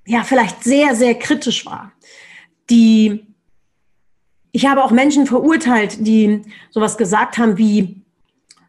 ja 0.06 0.22
vielleicht 0.22 0.62
sehr, 0.64 0.94
sehr 0.94 1.14
kritisch 1.14 1.66
war. 1.66 1.92
Die 2.68 3.26
ich 4.52 4.66
habe 4.66 4.82
auch 4.82 4.90
Menschen 4.90 5.26
verurteilt, 5.26 6.04
die 6.06 6.42
sowas 6.70 6.98
gesagt 6.98 7.38
haben 7.38 7.56
wie, 7.56 8.02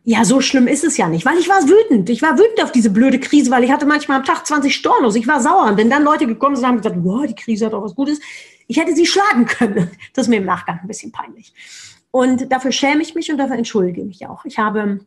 ja, 0.04 0.24
so 0.26 0.40
schlimm 0.40 0.68
ist 0.68 0.84
es 0.84 0.96
ja 0.98 1.08
nicht, 1.08 1.26
weil 1.26 1.40
ich 1.40 1.50
war 1.50 1.68
wütend. 1.68 2.08
Ich 2.10 2.22
war 2.22 2.38
wütend 2.38 2.64
auf 2.64 2.72
diese 2.72 2.92
blöde 2.92 3.20
Krise, 3.20 3.50
weil 3.50 3.64
ich 3.64 3.72
hatte 3.72 3.88
manchmal 3.88 4.20
am 4.20 4.24
Tag 4.24 4.46
20 4.46 4.76
Stornos. 4.76 5.16
Ich 5.16 5.28
war 5.28 5.42
sauer. 5.42 5.66
Und 5.66 5.78
wenn 5.78 5.90
dann 5.90 6.04
Leute 6.04 6.28
gekommen 6.28 6.56
sind 6.56 6.66
und 6.66 6.70
haben 6.70 6.78
gesagt, 6.78 6.98
wow, 7.04 7.26
die 7.26 7.34
Krise 7.34 7.66
hat 7.66 7.74
auch 7.74 7.84
was 7.84 7.96
Gutes, 7.96 8.20
ich 8.68 8.78
hätte 8.78 8.96
sie 8.96 9.08
schlagen 9.08 9.46
können. 9.46 9.90
Das 10.14 10.26
ist 10.26 10.30
mir 10.30 10.38
im 10.38 10.46
Nachgang 10.46 10.80
ein 10.82 10.88
bisschen 10.88 11.12
peinlich. 11.12 11.52
Und 12.12 12.52
dafür 12.52 12.72
schäme 12.72 13.02
ich 13.02 13.16
mich 13.16 13.32
und 13.32 13.38
dafür 13.38 13.56
entschuldige 13.56 14.02
ich 14.02 14.08
mich 14.08 14.28
auch. 14.28 14.46
Ich 14.46 14.60
habe 14.60 15.00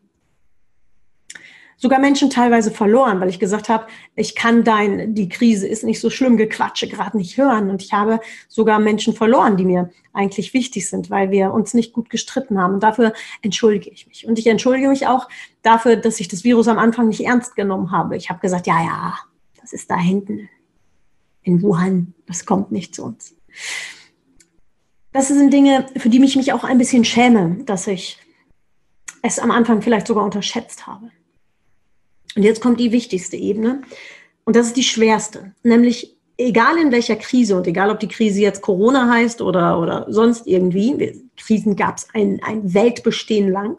sogar 1.85 1.99
Menschen 1.99 2.31
teilweise 2.31 2.71
verloren, 2.71 3.21
weil 3.21 3.29
ich 3.29 3.39
gesagt 3.39 3.69
habe, 3.69 3.87
ich 4.17 4.35
kann 4.35 4.65
dein, 4.65 5.15
die 5.15 5.29
Krise 5.29 5.69
ist 5.69 5.85
nicht 5.85 6.01
so 6.01 6.09
schlimm, 6.09 6.39
Gequatsche 6.39 6.89
gerade 6.89 7.15
nicht 7.19 7.37
hören. 7.37 7.69
Und 7.69 7.83
ich 7.83 7.93
habe 7.93 8.21
sogar 8.49 8.79
Menschen 8.79 9.13
verloren, 9.13 9.59
die 9.59 9.67
mir 9.67 9.91
eigentlich 10.15 10.55
wichtig 10.55 10.89
sind, 10.89 11.11
weil 11.11 11.31
wir 11.31 11.53
uns 11.53 11.75
nicht 11.75 11.93
gut 11.93 12.09
gestritten 12.09 12.59
haben. 12.59 12.73
Und 12.73 12.83
dafür 12.83 13.13
entschuldige 13.43 13.91
ich 13.91 14.07
mich. 14.07 14.27
Und 14.27 14.39
ich 14.39 14.47
entschuldige 14.47 14.89
mich 14.89 15.07
auch 15.07 15.29
dafür, 15.61 15.97
dass 15.97 16.21
ich 16.21 16.29
das 16.29 16.43
Virus 16.43 16.69
am 16.69 16.79
Anfang 16.79 17.09
nicht 17.09 17.21
ernst 17.21 17.55
genommen 17.55 17.91
habe. 17.91 18.17
Ich 18.17 18.31
habe 18.31 18.41
gesagt, 18.41 18.67
ja, 18.67 18.83
ja, 18.83 19.19
das 19.61 19.75
ist 19.75 19.91
da 19.91 19.99
hinten 19.99 20.49
in 21.43 21.61
Wuhan, 21.61 22.15
das 22.25 22.47
kommt 22.47 22.73
nicht 22.73 22.95
zu 22.95 23.05
uns. 23.05 23.37
Das 25.13 25.29
sind 25.29 25.53
Dinge, 25.53 25.85
für 25.99 26.09
die 26.09 26.25
ich 26.25 26.37
mich 26.37 26.55
auch 26.55 26.65
ein 26.65 26.79
bisschen 26.79 27.05
schäme, 27.05 27.63
dass 27.67 27.87
ich 27.89 28.17
es 29.21 29.39
am 29.39 29.51
Anfang 29.51 29.83
vielleicht 29.83 30.07
sogar 30.07 30.25
unterschätzt 30.25 30.87
habe. 30.87 31.11
Und 32.37 32.43
jetzt 32.43 32.61
kommt 32.61 32.81
die 32.81 32.93
wichtigste 32.93 33.37
Ebene. 33.37 33.83
Und 34.45 34.57
das 34.57 34.69
ist 34.69 34.77
die 34.77 34.83
schwerste. 34.83 35.53
Nämlich, 35.63 36.17
egal 36.37 36.79
in 36.79 36.93
welcher 36.93 37.17
Krise 37.17 37.57
und 37.57 37.67
egal 37.67 37.91
ob 37.91 38.01
die 38.01 38.09
Krise 38.09 38.41
jetzt 38.41 38.63
Corona 38.63 39.09
heißt 39.09 39.41
oder, 39.41 39.81
oder 39.81 40.07
sonst 40.09 40.47
irgendwie, 40.47 41.23
Krisen 41.37 41.77
gab 41.77 41.99
es 41.99 42.09
ein, 42.13 42.41
ein 42.43 42.75
Weltbestehen 42.75 43.51
lang, 43.51 43.79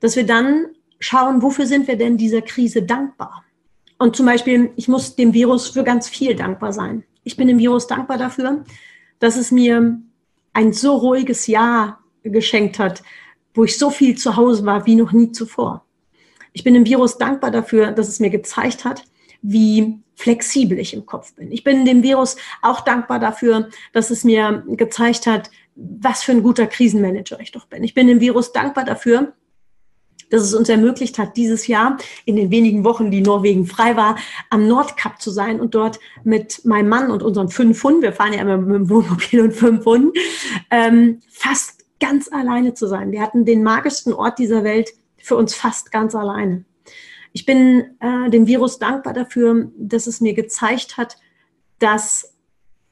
dass 0.00 0.16
wir 0.16 0.24
dann 0.24 0.66
schauen, 1.00 1.42
wofür 1.42 1.66
sind 1.66 1.88
wir 1.88 1.96
denn 1.96 2.16
dieser 2.16 2.42
Krise 2.42 2.82
dankbar? 2.82 3.44
Und 3.98 4.14
zum 4.14 4.26
Beispiel, 4.26 4.70
ich 4.76 4.86
muss 4.86 5.16
dem 5.16 5.34
Virus 5.34 5.68
für 5.68 5.82
ganz 5.82 6.08
viel 6.08 6.36
dankbar 6.36 6.72
sein. 6.72 7.04
Ich 7.24 7.36
bin 7.36 7.48
dem 7.48 7.58
Virus 7.58 7.88
dankbar 7.88 8.16
dafür, 8.16 8.64
dass 9.18 9.36
es 9.36 9.50
mir 9.50 10.00
ein 10.52 10.72
so 10.72 10.96
ruhiges 10.96 11.48
Jahr 11.48 11.98
geschenkt 12.22 12.78
hat, 12.78 13.02
wo 13.54 13.64
ich 13.64 13.76
so 13.76 13.90
viel 13.90 14.16
zu 14.16 14.36
Hause 14.36 14.64
war 14.64 14.86
wie 14.86 14.94
noch 14.94 15.12
nie 15.12 15.32
zuvor. 15.32 15.84
Ich 16.52 16.64
bin 16.64 16.74
dem 16.74 16.86
Virus 16.86 17.18
dankbar 17.18 17.50
dafür, 17.50 17.92
dass 17.92 18.08
es 18.08 18.20
mir 18.20 18.30
gezeigt 18.30 18.84
hat, 18.84 19.04
wie 19.42 20.00
flexibel 20.14 20.78
ich 20.78 20.94
im 20.94 21.06
Kopf 21.06 21.34
bin. 21.34 21.52
Ich 21.52 21.62
bin 21.62 21.84
dem 21.84 22.02
Virus 22.02 22.36
auch 22.60 22.80
dankbar 22.80 23.20
dafür, 23.20 23.68
dass 23.92 24.10
es 24.10 24.24
mir 24.24 24.64
gezeigt 24.66 25.26
hat, 25.26 25.50
was 25.76 26.24
für 26.24 26.32
ein 26.32 26.42
guter 26.42 26.66
Krisenmanager 26.66 27.38
ich 27.40 27.52
doch 27.52 27.66
bin. 27.66 27.84
Ich 27.84 27.94
bin 27.94 28.08
dem 28.08 28.20
Virus 28.20 28.52
dankbar 28.52 28.84
dafür, 28.84 29.32
dass 30.30 30.42
es 30.42 30.54
uns 30.54 30.68
ermöglicht 30.68 31.18
hat, 31.18 31.36
dieses 31.36 31.66
Jahr 31.66 31.96
in 32.24 32.36
den 32.36 32.50
wenigen 32.50 32.84
Wochen, 32.84 33.10
die 33.10 33.22
Norwegen 33.22 33.66
frei 33.66 33.96
war, 33.96 34.16
am 34.50 34.66
Nordkap 34.66 35.22
zu 35.22 35.30
sein 35.30 35.60
und 35.60 35.74
dort 35.74 36.00
mit 36.24 36.64
meinem 36.64 36.88
Mann 36.88 37.10
und 37.10 37.22
unseren 37.22 37.48
fünf 37.48 37.82
Hunden, 37.82 38.02
wir 38.02 38.12
fahren 38.12 38.32
ja 38.32 38.40
immer 38.40 38.58
mit 38.58 38.74
dem 38.74 38.90
Wohnmobil 38.90 39.40
und 39.40 39.52
fünf 39.52 39.84
Hunden, 39.84 40.12
ähm, 40.70 41.20
fast 41.30 41.84
ganz 42.00 42.30
alleine 42.30 42.74
zu 42.74 42.86
sein. 42.86 43.10
Wir 43.10 43.22
hatten 43.22 43.44
den 43.44 43.62
magischsten 43.62 44.12
Ort 44.12 44.38
dieser 44.38 44.64
Welt 44.64 44.90
für 45.18 45.36
uns 45.36 45.54
fast 45.54 45.92
ganz 45.92 46.14
alleine. 46.14 46.64
Ich 47.32 47.44
bin 47.44 47.96
äh, 48.00 48.30
dem 48.30 48.46
Virus 48.46 48.78
dankbar 48.78 49.12
dafür, 49.12 49.70
dass 49.76 50.06
es 50.06 50.20
mir 50.20 50.34
gezeigt 50.34 50.96
hat, 50.96 51.16
dass 51.78 52.34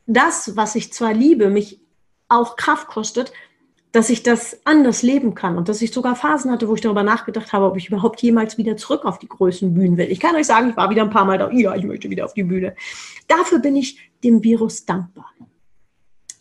das, 0.06 0.56
was 0.56 0.74
ich 0.74 0.92
zwar 0.92 1.12
liebe, 1.12 1.50
mich 1.50 1.80
auch 2.28 2.56
Kraft 2.56 2.88
kostet, 2.88 3.32
dass 3.92 4.10
ich 4.10 4.22
das 4.22 4.60
anders 4.64 5.02
leben 5.02 5.34
kann 5.34 5.56
und 5.56 5.68
dass 5.68 5.80
ich 5.80 5.90
sogar 5.90 6.16
Phasen 6.16 6.50
hatte, 6.50 6.68
wo 6.68 6.74
ich 6.74 6.82
darüber 6.82 7.02
nachgedacht 7.02 7.52
habe, 7.52 7.64
ob 7.64 7.76
ich 7.76 7.88
überhaupt 7.88 8.20
jemals 8.20 8.58
wieder 8.58 8.76
zurück 8.76 9.04
auf 9.04 9.18
die 9.18 9.28
großen 9.28 9.72
Bühnen 9.72 9.96
will. 9.96 10.10
Ich 10.10 10.20
kann 10.20 10.36
euch 10.36 10.46
sagen, 10.46 10.68
ich 10.68 10.76
war 10.76 10.90
wieder 10.90 11.02
ein 11.02 11.10
paar 11.10 11.24
Mal 11.24 11.38
da, 11.38 11.50
ja, 11.50 11.74
ich 11.74 11.84
möchte 11.84 12.10
wieder 12.10 12.26
auf 12.26 12.34
die 12.34 12.42
Bühne. 12.42 12.74
Dafür 13.26 13.58
bin 13.58 13.74
ich 13.74 14.10
dem 14.22 14.42
Virus 14.42 14.84
dankbar. 14.84 15.32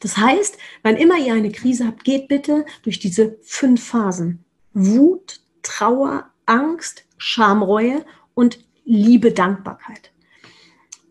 Das 0.01 0.18
heißt, 0.18 0.58
wann 0.84 0.98
immer 0.98 1.18
ihr 1.18 1.34
eine 1.34 1.51
Krise 1.51 1.88
habt, 1.88 2.04
geht 2.04 2.27
bitte 2.27 2.65
durch 2.84 3.00
diese 3.00 3.38
fünf 3.42 3.88
Phasen. 3.88 4.44
Wut, 4.74 5.39
Trauer, 5.66 6.30
Angst, 6.46 7.04
Schamreue 7.18 8.06
und 8.34 8.60
Liebe, 8.86 9.32
Dankbarkeit. 9.32 10.12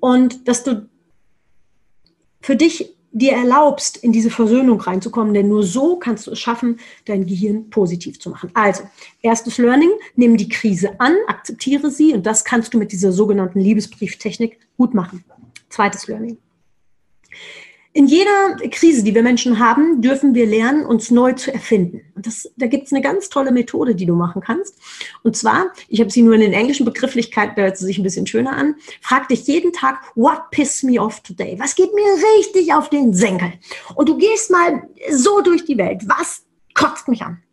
Und 0.01 0.49
dass 0.49 0.65
du 0.65 0.89
für 2.41 2.57
dich 2.57 2.95
dir 3.11 3.33
erlaubst, 3.33 3.97
in 3.97 4.13
diese 4.13 4.29
Versöhnung 4.29 4.81
reinzukommen, 4.81 5.35
denn 5.35 5.49
nur 5.49 5.63
so 5.63 5.97
kannst 5.97 6.27
du 6.27 6.33
es 6.33 6.41
schaffen, 6.41 6.81
dein 7.05 7.27
Gehirn 7.27 7.71
positiv 7.71 8.19
zu 8.19 8.29
machen. 8.29 8.51
Also, 8.55 8.83
erstes 9.23 9.57
Learning, 9.59 9.91
nimm 10.17 10.37
die 10.37 10.49
Krise 10.49 10.99
an, 11.01 11.15
akzeptiere 11.29 11.91
sie 11.91 12.13
und 12.13 12.27
das 12.27 12.45
kannst 12.45 12.75
du 12.75 12.79
mit 12.79 12.91
dieser 12.91 13.13
sogenannten 13.13 13.61
Liebesbrieftechnik 13.61 14.59
gut 14.77 14.95
machen. 14.95 15.25
Zweites 15.69 16.09
Learning. 16.09 16.39
In 17.97 18.09
jeder 18.09 18.57
Krise, 18.73 19.05
die 19.05 19.15
wir 19.15 19.23
Menschen 19.23 19.61
haben, 19.61 20.03
dürfen 20.03 20.35
wir 20.35 20.47
lernen, 20.47 20.85
uns 20.85 21.13
neu 21.13 21.33
zu 21.35 21.55
erfinden. 21.55 22.01
Und 22.17 22.27
das, 22.27 22.51
da 22.57 22.67
gibt 22.67 22.87
es 22.87 22.93
eine 22.93 23.01
ganz 23.01 23.29
tolle 23.29 23.53
Methode, 23.53 23.95
die 23.95 24.05
du 24.05 24.17
machen 24.17 24.43
kannst. 24.43 24.77
Und 25.23 25.37
zwar, 25.37 25.73
ich 25.87 26.01
habe 26.01 26.11
sie 26.11 26.23
nur 26.23 26.35
in 26.35 26.41
den 26.41 26.53
englischen 26.53 26.85
Begrifflichkeiten, 26.85 27.55
da 27.55 27.63
hört 27.63 27.79
sie 27.79 27.85
sich 27.85 27.97
ein 27.97 28.03
bisschen 28.03 28.27
schöner 28.27 28.57
an, 28.57 28.75
frag 29.01 29.29
dich 29.29 29.47
jeden 29.47 29.73
Tag, 29.73 30.01
what 30.17 30.51
pissed 30.51 30.83
me 30.83 31.01
off 31.01 31.21
today? 31.21 31.57
Was 31.61 31.77
geht 31.77 31.95
mir 31.95 32.03
richtig 32.37 32.75
auf 32.75 32.91
den 32.91 33.15
Senkel? 33.15 33.53
Und 33.95 34.09
du 34.09 34.19
gehst 34.19 34.51
mal 34.51 34.89
so 35.13 35.41
durch 35.41 35.65
die 35.65 35.79
Welt. 35.79 36.03
Was 36.09 36.43
kotzt 36.75 37.07
mich 37.07 37.23
an? 37.23 37.45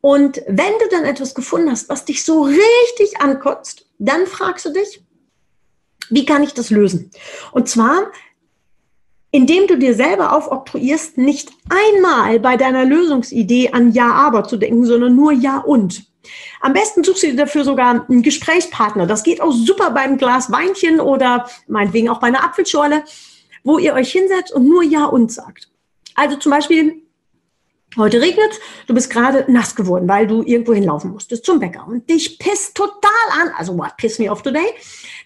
Und 0.00 0.42
wenn 0.48 0.72
du 0.80 0.88
dann 0.90 1.04
etwas 1.04 1.34
gefunden 1.34 1.70
hast, 1.70 1.90
was 1.90 2.06
dich 2.06 2.24
so 2.24 2.44
richtig 2.44 3.20
ankotzt, 3.20 3.86
dann 3.98 4.26
fragst 4.26 4.64
du 4.64 4.72
dich, 4.72 5.04
wie 6.08 6.24
kann 6.24 6.42
ich 6.42 6.54
das 6.54 6.70
lösen? 6.70 7.10
Und 7.52 7.68
zwar 7.68 8.10
indem 9.30 9.66
du 9.66 9.78
dir 9.78 9.94
selber 9.94 10.32
aufoktroyierst, 10.36 11.18
nicht 11.18 11.50
einmal 11.68 12.40
bei 12.40 12.56
deiner 12.56 12.84
Lösungsidee 12.84 13.70
an 13.72 13.92
Ja, 13.92 14.12
aber 14.12 14.44
zu 14.44 14.56
denken, 14.56 14.84
sondern 14.84 15.14
nur 15.14 15.32
Ja 15.32 15.58
und. 15.58 16.04
Am 16.60 16.72
besten 16.72 17.02
suchst 17.04 17.22
du 17.22 17.28
dir 17.28 17.36
dafür 17.36 17.64
sogar 17.64 18.06
einen 18.08 18.22
Gesprächspartner. 18.22 19.06
Das 19.06 19.22
geht 19.22 19.40
auch 19.40 19.52
super 19.52 19.90
beim 19.90 20.18
Glas 20.18 20.50
Weinchen 20.52 21.00
oder 21.00 21.48
meinetwegen 21.66 22.08
auch 22.08 22.20
bei 22.20 22.26
einer 22.26 22.44
Apfelschorle, 22.44 23.04
wo 23.64 23.78
ihr 23.78 23.94
euch 23.94 24.12
hinsetzt 24.12 24.52
und 24.52 24.68
nur 24.68 24.82
Ja 24.82 25.06
und 25.06 25.32
sagt. 25.32 25.70
Also 26.14 26.36
zum 26.36 26.50
Beispiel, 26.50 27.02
heute 27.96 28.20
regnet 28.20 28.60
du 28.86 28.94
bist 28.94 29.10
gerade 29.10 29.44
nass 29.48 29.74
geworden, 29.74 30.08
weil 30.08 30.26
du 30.26 30.42
irgendwo 30.42 30.74
hinlaufen 30.74 31.12
musstest 31.12 31.44
zum 31.44 31.60
Bäcker 31.60 31.86
und 31.86 32.10
dich 32.10 32.38
pisst 32.38 32.74
total 32.74 33.10
an, 33.40 33.48
also 33.56 33.76
what 33.78 33.96
piss 33.96 34.18
me 34.18 34.30
off 34.30 34.42
today, 34.42 34.66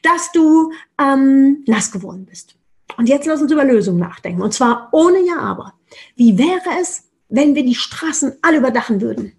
dass 0.02 0.30
du 0.32 0.72
ähm, 1.00 1.64
nass 1.66 1.90
geworden 1.90 2.26
bist. 2.26 2.54
Und 2.96 3.08
jetzt 3.08 3.26
lass 3.26 3.42
uns 3.42 3.50
über 3.50 3.64
Lösungen 3.64 3.98
nachdenken. 3.98 4.42
Und 4.42 4.54
zwar 4.54 4.88
ohne 4.92 5.20
Ja, 5.26 5.38
aber. 5.38 5.74
Wie 6.16 6.38
wäre 6.38 6.80
es, 6.80 7.04
wenn 7.28 7.54
wir 7.54 7.64
die 7.64 7.74
Straßen 7.74 8.34
alle 8.42 8.58
überdachen 8.58 9.00
würden? 9.00 9.32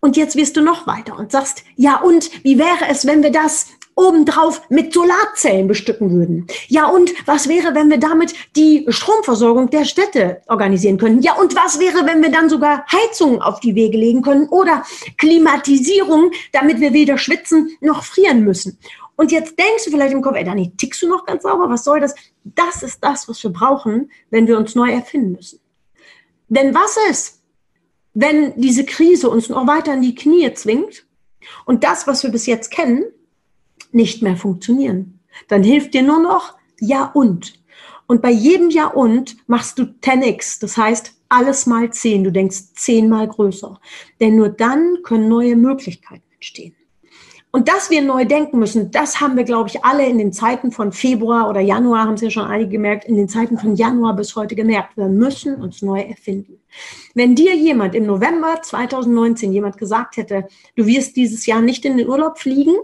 Und 0.00 0.16
jetzt 0.16 0.36
wirst 0.36 0.56
du 0.56 0.60
noch 0.60 0.86
weiter 0.86 1.18
und 1.18 1.32
sagst, 1.32 1.64
ja, 1.74 2.00
und 2.00 2.30
wie 2.44 2.58
wäre 2.58 2.88
es, 2.88 3.06
wenn 3.06 3.22
wir 3.22 3.32
das 3.32 3.66
obendrauf 3.96 4.60
mit 4.68 4.92
Solarzellen 4.92 5.66
bestücken 5.66 6.10
würden? 6.10 6.46
Ja, 6.68 6.86
und 6.86 7.12
was 7.26 7.48
wäre, 7.48 7.74
wenn 7.74 7.90
wir 7.90 7.98
damit 7.98 8.34
die 8.54 8.84
Stromversorgung 8.88 9.70
der 9.70 9.84
Städte 9.84 10.42
organisieren 10.46 10.98
können? 10.98 11.22
Ja, 11.22 11.34
und 11.34 11.56
was 11.56 11.80
wäre, 11.80 12.06
wenn 12.06 12.22
wir 12.22 12.30
dann 12.30 12.48
sogar 12.48 12.84
Heizungen 12.92 13.40
auf 13.40 13.58
die 13.60 13.74
Wege 13.74 13.96
legen 13.96 14.22
können 14.22 14.48
oder 14.48 14.84
Klimatisierung, 15.16 16.30
damit 16.52 16.78
wir 16.80 16.92
weder 16.92 17.18
schwitzen 17.18 17.70
noch 17.80 18.04
frieren 18.04 18.44
müssen? 18.44 18.78
Und 19.16 19.32
jetzt 19.32 19.58
denkst 19.58 19.84
du 19.84 19.90
vielleicht 19.90 20.12
im 20.12 20.22
Kopf, 20.22 20.36
ey, 20.36 20.44
Dani, 20.44 20.72
tickst 20.76 21.02
du 21.02 21.08
noch 21.08 21.24
ganz 21.24 21.42
sauber? 21.42 21.68
Was 21.70 21.84
soll 21.84 22.00
das? 22.00 22.14
Das 22.44 22.82
ist 22.82 23.02
das, 23.02 23.28
was 23.28 23.42
wir 23.42 23.50
brauchen, 23.50 24.10
wenn 24.30 24.46
wir 24.46 24.58
uns 24.58 24.74
neu 24.74 24.90
erfinden 24.90 25.32
müssen. 25.32 25.60
Denn 26.48 26.74
was 26.74 26.96
ist, 27.10 27.42
wenn 28.14 28.58
diese 28.60 28.84
Krise 28.84 29.30
uns 29.30 29.48
noch 29.48 29.66
weiter 29.66 29.94
in 29.94 30.02
die 30.02 30.14
Knie 30.14 30.52
zwingt 30.54 31.06
und 31.64 31.82
das, 31.82 32.06
was 32.06 32.22
wir 32.22 32.30
bis 32.30 32.46
jetzt 32.46 32.70
kennen, 32.70 33.04
nicht 33.90 34.22
mehr 34.22 34.36
funktionieren? 34.36 35.20
Dann 35.48 35.62
hilft 35.62 35.94
dir 35.94 36.02
nur 36.02 36.20
noch 36.20 36.56
Ja 36.78 37.10
und. 37.12 37.54
Und 38.06 38.22
bei 38.22 38.30
jedem 38.30 38.70
Ja 38.70 38.86
und 38.86 39.36
machst 39.48 39.78
du 39.78 39.84
10x, 39.84 40.60
das 40.60 40.76
heißt 40.76 41.14
alles 41.28 41.66
mal 41.66 41.92
10. 41.92 42.22
Du 42.22 42.30
denkst 42.30 42.74
zehnmal 42.76 43.26
größer. 43.26 43.80
Denn 44.20 44.36
nur 44.36 44.50
dann 44.50 44.98
können 45.02 45.28
neue 45.28 45.56
Möglichkeiten 45.56 46.22
entstehen. 46.34 46.75
Und 47.56 47.68
dass 47.68 47.88
wir 47.88 48.02
neu 48.02 48.26
denken 48.26 48.58
müssen, 48.58 48.90
das 48.90 49.18
haben 49.18 49.34
wir, 49.34 49.44
glaube 49.44 49.70
ich, 49.70 49.82
alle 49.82 50.04
in 50.04 50.18
den 50.18 50.30
Zeiten 50.30 50.72
von 50.72 50.92
Februar 50.92 51.48
oder 51.48 51.60
Januar, 51.60 52.04
haben 52.04 52.12
es 52.12 52.20
ja 52.20 52.28
schon 52.28 52.44
einige 52.44 52.72
gemerkt, 52.72 53.06
in 53.06 53.16
den 53.16 53.30
Zeiten 53.30 53.56
von 53.56 53.76
Januar 53.76 54.14
bis 54.14 54.36
heute 54.36 54.54
gemerkt. 54.54 54.94
Wir 54.98 55.08
müssen 55.08 55.54
uns 55.54 55.80
neu 55.80 56.02
erfinden. 56.02 56.60
Wenn 57.14 57.34
dir 57.34 57.56
jemand 57.56 57.94
im 57.94 58.04
November 58.04 58.60
2019 58.60 59.54
jemand 59.54 59.78
gesagt 59.78 60.18
hätte, 60.18 60.46
du 60.74 60.84
wirst 60.86 61.16
dieses 61.16 61.46
Jahr 61.46 61.62
nicht 61.62 61.86
in 61.86 61.96
den 61.96 62.06
Urlaub 62.06 62.38
fliegen, 62.38 62.74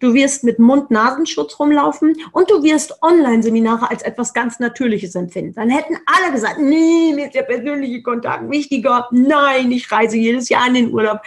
du 0.00 0.12
wirst 0.12 0.42
mit 0.42 0.58
Mund-Nasenschutz 0.58 1.60
rumlaufen 1.60 2.16
und 2.32 2.50
du 2.50 2.64
wirst 2.64 3.00
Online-Seminare 3.02 3.88
als 3.92 4.02
etwas 4.02 4.34
ganz 4.34 4.58
Natürliches 4.58 5.14
empfinden, 5.14 5.54
dann 5.54 5.70
hätten 5.70 5.98
alle 6.04 6.32
gesagt, 6.32 6.58
nee, 6.58 7.12
mir 7.14 7.26
ist 7.26 7.36
der 7.36 7.42
persönliche 7.42 8.02
Kontakt 8.02 8.50
wichtiger. 8.50 9.06
Nein, 9.12 9.70
ich 9.70 9.92
reise 9.92 10.16
jedes 10.16 10.48
Jahr 10.48 10.66
in 10.66 10.74
den 10.74 10.92
Urlaub. 10.92 11.20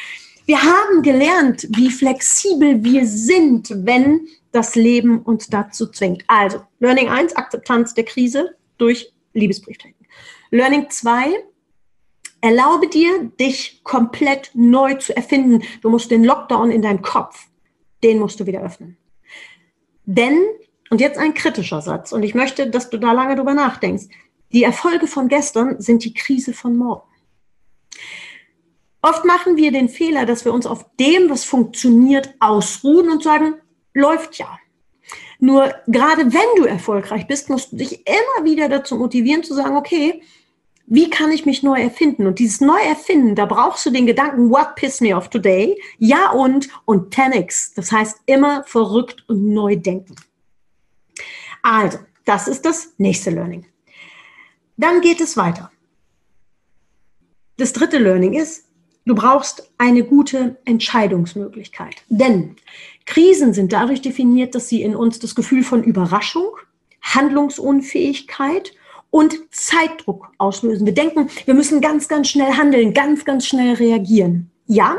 Wir 0.49 0.63
haben 0.63 1.03
gelernt, 1.03 1.67
wie 1.77 1.91
flexibel 1.91 2.83
wir 2.83 3.05
sind, 3.05 3.69
wenn 3.85 4.27
das 4.51 4.73
Leben 4.73 5.21
uns 5.21 5.47
dazu 5.47 5.85
zwingt. 5.91 6.23
Also, 6.25 6.61
Learning 6.79 7.07
1, 7.07 7.35
Akzeptanz 7.35 7.93
der 7.93 8.03
Krise 8.05 8.55
durch 8.79 9.13
Liebesbrieftechnik. 9.33 10.09
Learning 10.49 10.89
2, 10.89 11.35
erlaube 12.41 12.87
dir, 12.87 13.29
dich 13.39 13.83
komplett 13.83 14.49
neu 14.55 14.95
zu 14.95 15.15
erfinden. 15.15 15.61
Du 15.83 15.91
musst 15.91 16.09
den 16.09 16.23
Lockdown 16.23 16.71
in 16.71 16.81
deinem 16.81 17.03
Kopf, 17.03 17.45
den 18.03 18.17
musst 18.17 18.39
du 18.39 18.47
wieder 18.47 18.63
öffnen. 18.63 18.97
Denn, 20.05 20.47
und 20.89 20.99
jetzt 20.99 21.19
ein 21.19 21.35
kritischer 21.35 21.83
Satz, 21.83 22.11
und 22.11 22.23
ich 22.23 22.33
möchte, 22.33 22.71
dass 22.71 22.89
du 22.89 22.97
da 22.97 23.11
lange 23.11 23.35
drüber 23.35 23.53
nachdenkst, 23.53 24.05
die 24.51 24.63
Erfolge 24.63 25.05
von 25.05 25.27
gestern 25.27 25.79
sind 25.79 26.03
die 26.03 26.15
Krise 26.15 26.53
von 26.53 26.75
morgen. 26.75 27.07
Oft 29.01 29.23
machen 29.25 29.55
wir 29.55 29.71
den 29.71 29.89
Fehler, 29.89 30.25
dass 30.25 30.43
wir 30.45 30.53
uns 30.53 30.65
auf 30.65 30.85
dem, 30.99 31.29
was 31.29 31.45
funktioniert, 31.45 32.33
ausruhen 32.39 33.09
und 33.09 33.23
sagen, 33.23 33.55
läuft 33.93 34.35
ja. 34.35 34.59
Nur 35.39 35.73
gerade 35.87 36.33
wenn 36.33 36.55
du 36.57 36.65
erfolgreich 36.65 37.25
bist, 37.25 37.49
musst 37.49 37.71
du 37.71 37.77
dich 37.77 38.05
immer 38.05 38.45
wieder 38.45 38.67
dazu 38.67 38.97
motivieren 38.97 39.43
zu 39.43 39.53
sagen, 39.53 39.77
okay, 39.77 40.21
wie 40.91 41.09
kann 41.09 41.31
ich 41.31 41.45
mich 41.45 41.63
neu 41.63 41.79
erfinden? 41.79 42.25
Und 42.25 42.39
dieses 42.39 42.61
Neuerfinden, 42.61 43.35
da 43.35 43.45
brauchst 43.45 43.85
du 43.85 43.91
den 43.91 44.07
Gedanken, 44.07 44.49
what 44.49 44.75
piss 44.75 45.01
me 45.01 45.15
off 45.15 45.29
today? 45.29 45.79
Ja 45.99 46.31
und 46.31 46.67
und 46.85 47.15
10x. 47.15 47.73
Das 47.75 47.91
heißt 47.91 48.21
immer 48.25 48.63
verrückt 48.63 49.23
und 49.27 49.53
neu 49.53 49.75
denken. 49.75 50.15
Also, 51.61 51.99
das 52.25 52.47
ist 52.47 52.65
das 52.65 52.93
nächste 52.97 53.29
Learning. 53.29 53.65
Dann 54.77 55.01
geht 55.01 55.21
es 55.21 55.37
weiter. 55.37 55.71
Das 57.57 57.71
dritte 57.71 57.99
Learning 57.99 58.33
ist, 58.33 58.68
Du 59.09 59.15
brauchst 59.15 59.71
eine 59.79 60.03
gute 60.03 60.57
Entscheidungsmöglichkeit. 60.65 61.95
Denn 62.09 62.57
Krisen 63.07 63.55
sind 63.55 63.73
dadurch 63.73 64.03
definiert, 64.03 64.53
dass 64.53 64.69
sie 64.69 64.83
in 64.83 64.95
uns 64.95 65.17
das 65.17 65.33
Gefühl 65.33 65.63
von 65.63 65.83
Überraschung, 65.83 66.49
Handlungsunfähigkeit 67.01 68.71
und 69.09 69.35
Zeitdruck 69.49 70.27
auslösen. 70.37 70.85
Wir 70.85 70.93
denken, 70.93 71.27
wir 71.45 71.55
müssen 71.55 71.81
ganz, 71.81 72.07
ganz 72.07 72.29
schnell 72.29 72.53
handeln, 72.53 72.93
ganz, 72.93 73.25
ganz 73.25 73.47
schnell 73.47 73.73
reagieren. 73.73 74.51
Ja, 74.67 74.97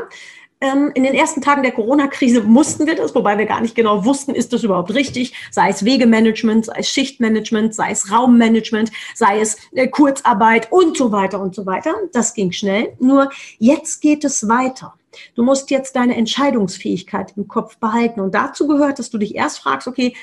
in 0.61 1.03
den 1.03 1.15
ersten 1.15 1.41
Tagen 1.41 1.63
der 1.63 1.71
Corona-Krise 1.71 2.43
mussten 2.43 2.85
wir 2.85 2.95
das, 2.95 3.15
wobei 3.15 3.35
wir 3.39 3.47
gar 3.47 3.61
nicht 3.61 3.73
genau 3.73 4.05
wussten, 4.05 4.35
ist 4.35 4.53
das 4.53 4.63
überhaupt 4.63 4.93
richtig, 4.93 5.33
sei 5.49 5.69
es 5.69 5.83
Wegemanagement, 5.83 6.67
sei 6.67 6.75
es 6.77 6.89
Schichtmanagement, 6.89 7.73
sei 7.73 7.89
es 7.89 8.11
Raummanagement, 8.11 8.91
sei 9.15 9.39
es 9.39 9.57
äh, 9.73 9.87
Kurzarbeit 9.87 10.71
und 10.71 10.95
so 10.95 11.11
weiter 11.11 11.41
und 11.41 11.55
so 11.55 11.65
weiter. 11.65 11.95
Das 12.13 12.35
ging 12.35 12.51
schnell. 12.51 12.93
Nur 12.99 13.31
jetzt 13.57 14.01
geht 14.01 14.23
es 14.23 14.47
weiter. 14.47 14.93
Du 15.35 15.43
musst 15.43 15.71
jetzt 15.71 15.95
deine 15.95 16.15
Entscheidungsfähigkeit 16.15 17.33
im 17.35 17.47
Kopf 17.47 17.77
behalten. 17.77 18.19
Und 18.19 18.35
dazu 18.35 18.67
gehört, 18.67 18.99
dass 18.99 19.09
du 19.09 19.17
dich 19.17 19.33
erst 19.33 19.59
fragst, 19.59 19.87
okay, 19.87 20.15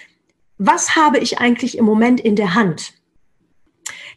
was 0.57 0.95
habe 0.95 1.19
ich 1.19 1.41
eigentlich 1.41 1.77
im 1.77 1.85
Moment 1.85 2.21
in 2.21 2.37
der 2.37 2.55
Hand? 2.55 2.93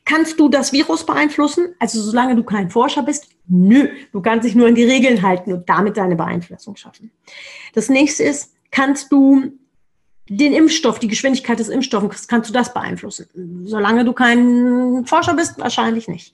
Kannst 0.06 0.40
du 0.40 0.50
das 0.50 0.72
Virus 0.72 1.06
beeinflussen? 1.06 1.76
Also 1.80 2.00
solange 2.02 2.36
du 2.36 2.44
kein 2.44 2.70
Forscher 2.70 3.04
bist, 3.04 3.28
nö. 3.48 3.88
Du 4.12 4.22
kannst 4.22 4.46
dich 4.46 4.56
nur 4.56 4.68
an 4.68 4.76
die 4.76 4.84
Regeln 4.84 5.22
halten 5.22 5.54
und 5.54 5.70
damit 5.70 5.98
deine 5.98 6.16
Beeinflussung 6.16 6.76
schaffen. 6.76 7.12
Das 7.74 7.90
nächste 7.90 8.24
ist, 8.24 8.54
kannst 8.72 9.12
du 9.12 9.52
den 10.30 10.54
Impfstoff, 10.54 11.00
die 11.00 11.08
Geschwindigkeit 11.08 11.60
des 11.60 11.70
Impfstoffes, 11.70 12.28
kannst 12.28 12.50
du 12.50 12.54
das 12.54 12.74
beeinflussen? 12.74 13.28
Solange 13.66 14.06
du 14.06 14.14
kein 14.14 15.06
Forscher 15.06 15.34
bist, 15.34 15.60
wahrscheinlich 15.60 16.08
nicht. 16.08 16.34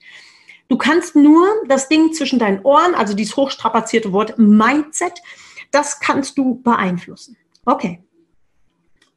Du 0.68 0.76
kannst 0.76 1.16
nur 1.16 1.46
das 1.66 1.88
Ding 1.88 2.12
zwischen 2.12 2.38
deinen 2.38 2.60
Ohren, 2.60 2.94
also 2.94 3.14
dieses 3.14 3.36
hochstrapazierte 3.36 4.12
Wort 4.12 4.38
Mindset, 4.38 5.14
das 5.70 5.98
kannst 6.00 6.38
du 6.38 6.60
beeinflussen. 6.62 7.36
Okay. 7.64 8.02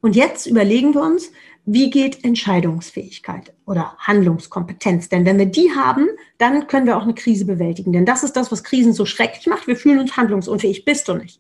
Und 0.01 0.15
jetzt 0.15 0.47
überlegen 0.47 0.93
wir 0.93 1.01
uns, 1.01 1.31
wie 1.73 1.89
geht 1.89 2.25
Entscheidungsfähigkeit 2.25 3.53
oder 3.65 3.95
Handlungskompetenz? 3.97 5.07
Denn 5.07 5.25
wenn 5.25 5.39
wir 5.39 5.45
die 5.45 5.71
haben, 5.71 6.09
dann 6.37 6.67
können 6.67 6.85
wir 6.85 6.97
auch 6.97 7.03
eine 7.03 7.13
Krise 7.13 7.45
bewältigen. 7.45 7.93
Denn 7.93 8.05
das 8.05 8.23
ist 8.23 8.35
das, 8.35 8.51
was 8.51 8.65
Krisen 8.65 8.91
so 8.91 9.05
schrecklich 9.05 9.47
macht. 9.47 9.67
Wir 9.67 9.77
fühlen 9.77 9.99
uns 9.99 10.17
handlungsunfähig. 10.17 10.83
Bist 10.83 11.07
du 11.07 11.13
nicht. 11.13 11.39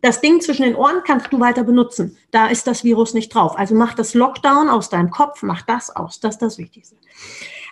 Das 0.00 0.22
Ding 0.22 0.40
zwischen 0.40 0.62
den 0.62 0.76
Ohren 0.76 1.02
kannst 1.06 1.30
du 1.30 1.40
weiter 1.40 1.62
benutzen. 1.62 2.16
Da 2.30 2.46
ist 2.46 2.66
das 2.66 2.84
Virus 2.84 3.12
nicht 3.12 3.34
drauf. 3.34 3.58
Also 3.58 3.74
mach 3.74 3.92
das 3.92 4.14
Lockdown 4.14 4.70
aus 4.70 4.88
deinem 4.88 5.10
Kopf, 5.10 5.42
mach 5.42 5.60
das 5.60 5.94
aus. 5.94 6.20
Das 6.20 6.36
ist 6.36 6.42
das 6.42 6.56
Wichtigste. 6.56 6.96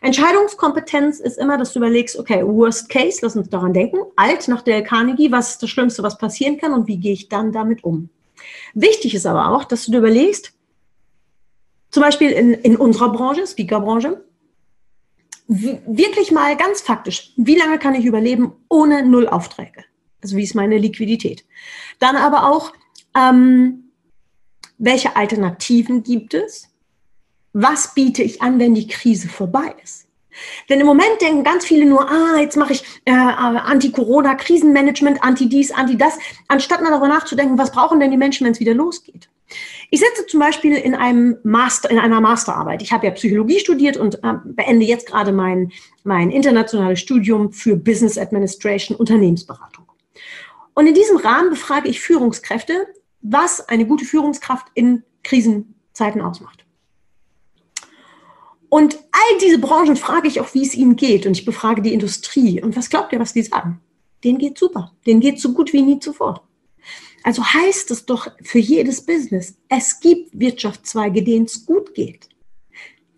Entscheidungskompetenz 0.03 1.21
ist 1.21 1.39
immer, 1.39 1.57
dass 1.57 1.73
du 1.73 1.79
überlegst, 1.79 2.19
okay, 2.19 2.45
worst 2.45 2.91
case, 2.91 3.21
lass 3.23 3.35
uns 3.35 3.49
daran 3.49 3.73
denken. 3.73 3.97
Alt 4.17 4.47
nach 4.49 4.61
der 4.61 4.83
Carnegie, 4.83 5.33
was 5.33 5.53
ist 5.53 5.63
das 5.63 5.71
Schlimmste, 5.71 6.03
was 6.03 6.19
passieren 6.19 6.59
kann 6.59 6.75
und 6.75 6.87
wie 6.87 6.99
gehe 6.99 7.15
ich 7.15 7.31
dann 7.31 7.51
damit 7.51 7.83
um? 7.83 8.11
Wichtig 8.75 9.15
ist 9.15 9.25
aber 9.25 9.49
auch, 9.49 9.65
dass 9.65 9.87
du 9.87 9.93
dir 9.93 9.99
überlegst, 9.99 10.53
zum 11.95 12.03
Beispiel 12.03 12.33
in, 12.33 12.55
in 12.55 12.75
unserer 12.75 13.13
Branche, 13.13 13.47
Speakerbranche, 13.47 14.25
wirklich 15.47 16.33
mal 16.33 16.57
ganz 16.57 16.81
faktisch, 16.81 17.33
wie 17.37 17.55
lange 17.55 17.79
kann 17.79 17.95
ich 17.95 18.05
überleben 18.05 18.51
ohne 18.69 19.07
Null 19.07 19.29
Aufträge? 19.29 19.85
Also 20.21 20.37
wie 20.37 20.43
ist 20.43 20.57
meine 20.57 20.77
Liquidität? 20.77 21.45
Dann 22.01 22.17
aber 22.17 22.51
auch, 22.51 22.73
ähm, 23.17 23.93
welche 24.77 25.15
Alternativen 25.15 26.03
gibt 26.03 26.35
es? 26.35 26.69
Was 27.53 27.95
biete 27.95 28.25
ich 28.25 28.43
an, 28.43 28.59
wenn 28.59 28.75
die 28.75 28.89
Krise 28.89 29.29
vorbei 29.29 29.77
ist? 29.81 30.09
Denn 30.69 30.81
im 30.81 30.87
Moment 30.87 31.21
denken 31.21 31.45
ganz 31.45 31.65
viele 31.65 31.87
nur, 31.87 32.11
ah, 32.11 32.41
jetzt 32.41 32.57
mache 32.57 32.73
ich 32.73 32.83
äh, 33.05 33.13
äh 33.13 33.15
Anti-Corona-Krisenmanagement, 33.15 35.23
Anti-dies, 35.23 35.71
Anti-das, 35.71 36.19
anstatt 36.49 36.83
mal 36.83 36.91
darüber 36.91 37.07
nachzudenken, 37.07 37.57
was 37.57 37.71
brauchen 37.71 38.01
denn 38.01 38.11
die 38.11 38.17
Menschen, 38.17 38.45
wenn 38.45 38.53
es 38.53 38.59
wieder 38.59 38.75
losgeht. 38.75 39.29
Ich 39.91 40.01
sitze 40.01 40.27
zum 40.27 40.41
Beispiel 40.41 40.77
in 40.77 40.95
einem 40.95 41.37
Master, 41.43 41.91
in 41.91 41.99
einer 41.99 42.21
Masterarbeit. 42.21 42.83
Ich 42.83 42.93
habe 42.93 43.07
ja 43.07 43.13
Psychologie 43.13 43.59
studiert 43.59 43.97
und 43.97 44.17
äh, 44.25 44.35
beende 44.45 44.85
jetzt 44.85 45.07
gerade 45.07 45.33
mein, 45.33 45.73
mein 46.03 46.31
internationales 46.31 47.01
Studium 47.01 47.53
für 47.53 47.77
Business 47.77 48.19
Administration, 48.19 48.97
Unternehmensberatung. 48.97 49.85
Und 50.75 50.87
in 50.87 50.95
diesem 50.95 51.17
Rahmen 51.17 51.51
befrage 51.51 51.89
ich 51.89 52.01
Führungskräfte, 52.01 52.87
was 53.21 53.69
eine 53.69 53.87
gute 53.87 54.05
Führungskraft 54.05 54.67
in 54.75 55.03
Krisenzeiten 55.23 56.21
ausmacht. 56.21 56.65
Und 58.69 58.99
all 59.13 59.39
diese 59.41 59.59
Branchen 59.59 59.95
frage 59.95 60.27
ich 60.27 60.41
auch, 60.41 60.53
wie 60.53 60.63
es 60.63 60.75
ihnen 60.75 60.97
geht. 60.97 61.27
Und 61.27 61.39
ich 61.39 61.45
befrage 61.45 61.81
die 61.81 61.95
Industrie. 61.95 62.61
Und 62.61 62.77
was 62.77 62.91
glaubt 62.91 63.13
ihr, 63.13 63.21
was 63.21 63.33
die 63.33 63.43
sagen? 63.43 63.81
Denen 64.25 64.39
geht 64.39 64.59
super. 64.59 64.93
Denen 65.07 65.21
geht 65.21 65.41
so 65.41 65.53
gut 65.53 65.73
wie 65.73 65.83
nie 65.83 66.01
zuvor. 66.01 66.43
Also 67.25 67.43
heißt 67.43 67.91
es 67.91 68.05
doch 68.05 68.29
für 68.43 68.59
jedes 68.59 69.05
Business, 69.05 69.55
es 69.71 69.99
gibt 69.99 70.39
Wirtschaftszweige, 70.39 71.23
denen 71.23 71.47
es 71.47 71.65
gut 71.65 71.95
geht. 71.95 72.29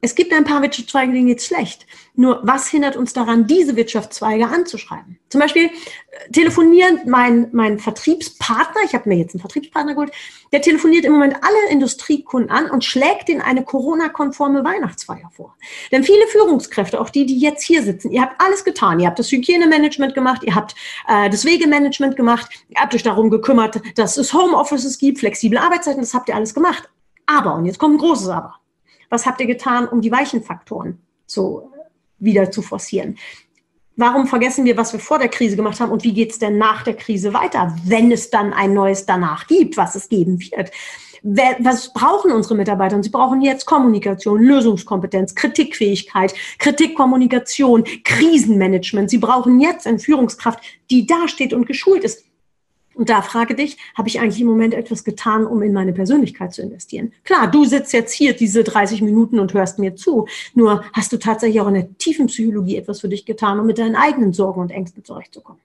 Es 0.06 0.14
gibt 0.14 0.32
ein 0.32 0.44
paar 0.44 0.62
Wirtschaftszweige, 0.62 1.12
denen 1.12 1.26
geht 1.26 1.40
es 1.40 1.46
schlecht. 1.46 1.84
Nur 2.14 2.38
was 2.44 2.68
hindert 2.68 2.94
uns 2.94 3.12
daran, 3.12 3.48
diese 3.48 3.74
Wirtschaftszweige 3.74 4.46
anzuschreiben? 4.46 5.18
Zum 5.30 5.40
Beispiel 5.40 5.64
äh, 5.64 6.30
telefonieren 6.30 7.00
mein, 7.06 7.48
mein 7.50 7.80
Vertriebspartner, 7.80 8.82
ich 8.84 8.94
habe 8.94 9.08
mir 9.08 9.16
jetzt 9.16 9.34
einen 9.34 9.40
Vertriebspartner 9.40 9.94
geholt, 9.94 10.12
der 10.52 10.62
telefoniert 10.62 11.04
im 11.04 11.12
Moment 11.12 11.34
alle 11.42 11.72
Industriekunden 11.72 12.50
an 12.50 12.70
und 12.70 12.84
schlägt 12.84 13.28
ihnen 13.28 13.40
eine 13.40 13.64
Corona-konforme 13.64 14.62
Weihnachtsfeier 14.62 15.28
vor. 15.34 15.56
Denn 15.90 16.04
viele 16.04 16.28
Führungskräfte, 16.28 17.00
auch 17.00 17.10
die, 17.10 17.26
die 17.26 17.40
jetzt 17.40 17.64
hier 17.64 17.82
sitzen, 17.82 18.12
ihr 18.12 18.22
habt 18.22 18.40
alles 18.40 18.62
getan. 18.62 19.00
Ihr 19.00 19.08
habt 19.08 19.18
das 19.18 19.32
Hygienemanagement 19.32 20.14
gemacht, 20.14 20.44
ihr 20.44 20.54
habt 20.54 20.76
äh, 21.08 21.28
das 21.30 21.44
Wegemanagement 21.44 22.14
gemacht, 22.14 22.48
ihr 22.68 22.80
habt 22.80 22.94
euch 22.94 23.02
darum 23.02 23.28
gekümmert, 23.28 23.80
dass 23.96 24.18
es 24.18 24.32
Homeoffices 24.32 24.98
gibt, 24.98 25.18
flexible 25.18 25.58
Arbeitszeiten, 25.58 26.00
das 26.00 26.14
habt 26.14 26.28
ihr 26.28 26.36
alles 26.36 26.54
gemacht. 26.54 26.88
Aber, 27.26 27.56
und 27.56 27.64
jetzt 27.64 27.80
kommt 27.80 27.96
ein 27.96 27.98
großes 27.98 28.28
Aber. 28.28 28.60
Was 29.10 29.26
habt 29.26 29.40
ihr 29.40 29.46
getan, 29.46 29.88
um 29.88 30.00
die 30.00 30.12
weichen 30.12 30.42
Faktoren 30.42 31.00
zu 31.26 31.70
wieder 32.18 32.50
zu 32.50 32.62
forcieren. 32.62 33.18
Warum 33.96 34.26
vergessen 34.26 34.64
wir, 34.66 34.76
was 34.76 34.92
wir 34.92 35.00
vor 35.00 35.18
der 35.18 35.28
Krise 35.28 35.56
gemacht 35.56 35.80
haben 35.80 35.90
und 35.90 36.04
wie 36.04 36.12
geht 36.12 36.30
es 36.30 36.38
denn 36.38 36.58
nach 36.58 36.82
der 36.82 36.94
Krise 36.94 37.32
weiter, 37.32 37.74
wenn 37.84 38.12
es 38.12 38.28
dann 38.28 38.52
ein 38.52 38.74
neues 38.74 39.06
danach 39.06 39.46
gibt, 39.46 39.76
was 39.76 39.94
es 39.94 40.08
geben 40.08 40.38
wird? 40.38 40.70
Was 41.22 41.92
brauchen 41.92 42.30
unsere 42.30 42.54
Mitarbeiter? 42.54 42.94
Und 42.94 43.02
sie 43.02 43.10
brauchen 43.10 43.40
jetzt 43.40 43.64
Kommunikation, 43.64 44.42
Lösungskompetenz, 44.42 45.34
Kritikfähigkeit, 45.34 46.34
Kritikkommunikation, 46.58 47.84
Krisenmanagement. 48.04 49.10
Sie 49.10 49.18
brauchen 49.18 49.58
jetzt 49.58 49.86
eine 49.86 49.98
Führungskraft, 49.98 50.60
die 50.90 51.06
da 51.06 51.26
steht 51.26 51.52
und 51.52 51.66
geschult 51.66 52.04
ist. 52.04 52.25
Und 52.96 53.10
da 53.10 53.20
frage 53.20 53.54
dich, 53.54 53.76
habe 53.94 54.08
ich 54.08 54.20
eigentlich 54.20 54.40
im 54.40 54.46
Moment 54.46 54.72
etwas 54.72 55.04
getan, 55.04 55.46
um 55.46 55.60
in 55.60 55.74
meine 55.74 55.92
Persönlichkeit 55.92 56.54
zu 56.54 56.62
investieren? 56.62 57.12
Klar, 57.24 57.46
du 57.50 57.66
sitzt 57.66 57.92
jetzt 57.92 58.12
hier 58.12 58.32
diese 58.32 58.64
30 58.64 59.02
Minuten 59.02 59.38
und 59.38 59.52
hörst 59.52 59.78
mir 59.78 59.96
zu. 59.96 60.26
Nur 60.54 60.82
hast 60.94 61.12
du 61.12 61.18
tatsächlich 61.18 61.60
auch 61.60 61.68
in 61.68 61.74
der 61.74 61.98
tiefen 61.98 62.28
Psychologie 62.28 62.78
etwas 62.78 63.02
für 63.02 63.08
dich 63.08 63.26
getan, 63.26 63.60
um 63.60 63.66
mit 63.66 63.76
deinen 63.78 63.96
eigenen 63.96 64.32
Sorgen 64.32 64.62
und 64.62 64.70
Ängsten 64.70 65.04
zurechtzukommen. 65.04 65.60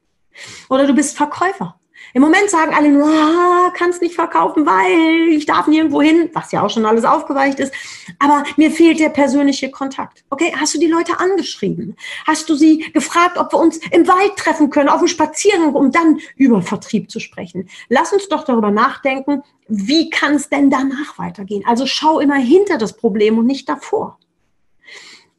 Oder 0.70 0.86
du 0.86 0.94
bist 0.94 1.15
Verkäufer. 1.15 1.80
Im 2.14 2.22
Moment 2.22 2.50
sagen 2.50 2.74
alle 2.74 2.90
nur, 2.90 3.08
ah, 3.08 3.72
kannst 3.76 4.02
nicht 4.02 4.16
verkaufen, 4.16 4.66
weil 4.66 5.30
ich 5.30 5.46
darf 5.46 5.68
nirgendwo 5.68 6.02
hin, 6.02 6.30
was 6.34 6.52
ja 6.52 6.62
auch 6.62 6.70
schon 6.70 6.86
alles 6.86 7.06
aufgeweicht 7.06 7.60
ist. 7.60 7.74
Aber 8.20 8.44
mir 8.58 8.72
fehlt 8.72 9.00
der 9.00 9.10
persönliche 9.10 9.72
Kontakt. 9.72 10.24
Okay, 10.30 10.54
hast 10.60 10.76
du 10.76 10.80
die 10.80 10.88
Leute 10.88 11.20
angeschrieben? 11.20 11.96
Hast 12.28 12.50
du 12.50 12.56
sie 12.56 12.80
gefragt, 12.92 13.38
ob 13.38 13.54
wir 13.54 13.60
uns 13.60 13.78
im 13.92 14.08
Wald 14.08 14.36
treffen 14.36 14.70
können, 14.70 14.90
auf 14.90 15.00
dem 15.00 15.08
Spaziergang, 15.08 15.74
um 15.74 15.92
dann 15.92 16.20
über 16.36 16.62
Vertrieb 16.62 17.10
zu 17.10 17.20
sprechen? 17.20 17.70
Lass 17.90 18.12
uns 18.12 18.28
doch 18.28 18.44
darüber 18.44 18.72
nachdenken, 18.72 19.44
wie 19.68 20.10
kann 20.10 20.36
es 20.36 20.50
denn 20.50 20.70
danach 20.70 21.18
weitergehen? 21.18 21.64
Also 21.66 21.86
schau 21.86 22.20
immer 22.20 22.36
hinter 22.36 22.78
das 22.78 22.98
Problem 22.98 23.38
und 23.38 23.46
nicht 23.46 23.70
davor. 23.70 24.20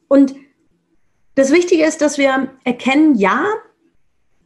Und 0.07 0.35
das 1.35 1.51
Wichtige 1.51 1.85
ist, 1.85 2.01
dass 2.01 2.17
wir 2.17 2.51
erkennen, 2.63 3.15
ja, 3.15 3.45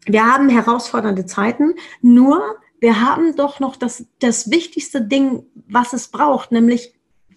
wir 0.07 0.25
haben 0.25 0.49
herausfordernde 0.49 1.25
Zeiten, 1.25 1.75
nur 2.01 2.57
wir 2.79 3.01
haben 3.01 3.35
doch 3.35 3.59
noch 3.59 3.75
das, 3.75 4.05
das 4.19 4.51
wichtigste 4.51 5.01
Ding, 5.01 5.45
was 5.67 5.93
es 5.93 6.09
braucht, 6.09 6.51
nämlich 6.51 6.93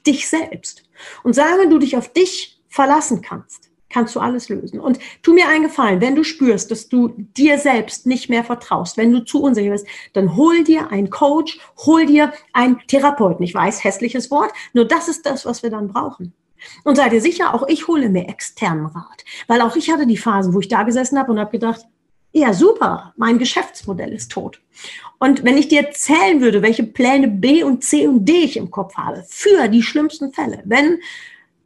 dich 0.06 0.28
selbst. 0.28 0.85
Und 1.22 1.35
solange 1.35 1.68
du 1.68 1.78
dich 1.78 1.96
auf 1.96 2.12
dich 2.12 2.61
verlassen 2.68 3.22
kannst, 3.22 3.70
kannst 3.88 4.14
du 4.14 4.20
alles 4.20 4.48
lösen. 4.48 4.80
Und 4.80 4.98
tu 5.22 5.33
mir 5.33 5.48
einen 5.48 5.64
Gefallen, 5.64 6.00
wenn 6.00 6.14
du 6.14 6.22
spürst, 6.22 6.70
dass 6.70 6.88
du 6.88 7.09
dir 7.16 7.59
selbst 7.59 8.06
nicht 8.06 8.30
mehr 8.30 8.44
vertraust, 8.44 8.96
wenn 8.96 9.12
du 9.12 9.24
zu 9.24 9.42
unsicher 9.42 9.70
bist, 9.70 9.87
dann 10.12 10.37
hol 10.37 10.62
dir 10.62 10.90
einen 10.90 11.11
Coach, 11.11 11.59
hol 11.85 12.06
dir 12.06 12.33
einen 12.52 12.80
Therapeuten. 12.87 13.44
Ich 13.44 13.54
weiß, 13.54 13.83
hässliches 13.83 14.30
Wort, 14.30 14.52
nur 14.72 14.85
das 14.85 15.09
ist 15.09 15.26
das, 15.26 15.44
was 15.44 15.62
wir 15.62 15.70
dann 15.70 15.88
brauchen. 15.88 16.33
Und 16.85 16.96
seid 16.96 17.12
ihr 17.12 17.22
sicher, 17.22 17.54
auch 17.54 17.66
ich 17.68 17.88
hole 17.88 18.09
mir 18.09 18.28
externen 18.28 18.87
Rat, 18.87 19.24
weil 19.46 19.62
auch 19.62 19.76
ich 19.76 19.90
hatte 19.90 20.06
die 20.06 20.18
Phasen, 20.18 20.54
wo 20.54 20.61
ich 20.61 20.68
da 20.68 20.83
gesessen 20.83 21.18
habe 21.18 21.33
und 21.33 21.40
habe 21.40 21.50
gedacht, 21.50 21.87
ja, 22.33 22.53
super, 22.53 23.12
mein 23.16 23.38
Geschäftsmodell 23.38 24.12
ist 24.12 24.31
tot. 24.31 24.61
Und 25.19 25.45
wenn 25.45 25.59
ich 25.59 25.69
dir 25.69 25.81
erzählen 25.81 26.40
würde, 26.40 26.62
welche 26.62 26.85
Pläne 26.85 27.29
B 27.29 27.62
und 27.62 27.85
C 27.85 28.07
und 28.07 28.25
D 28.25 28.45
ich 28.45 28.57
im 28.57 28.71
Kopf 28.71 28.95
habe 28.95 29.25
für 29.29 29.69
die 29.69 29.83
schlimmsten 29.83 30.33
Fälle, 30.33 30.62
wenn 30.64 31.01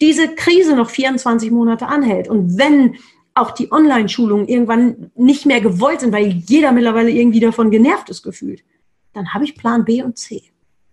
diese 0.01 0.35
Krise 0.35 0.75
noch 0.75 0.91
24 0.91 1.51
Monate 1.51 1.87
anhält 1.87 2.29
und 2.29 2.59
wenn 2.59 2.97
auch 3.35 3.51
die 3.51 3.71
Online-Schulungen 3.71 4.49
irgendwann 4.49 5.11
nicht 5.15 5.45
mehr 5.45 5.61
gewollt 5.61 6.01
sind, 6.01 6.13
weil 6.13 6.29
jeder 6.29 6.73
mittlerweile 6.73 7.11
irgendwie 7.11 7.41
davon 7.41 7.71
genervt 7.71 8.09
ist 8.09 8.23
gefühlt, 8.23 8.65
dann 9.13 9.35
habe 9.35 9.45
ich 9.45 9.57
Plan 9.57 9.85
B 9.85 10.03
und 10.03 10.19
C. 10.19 10.43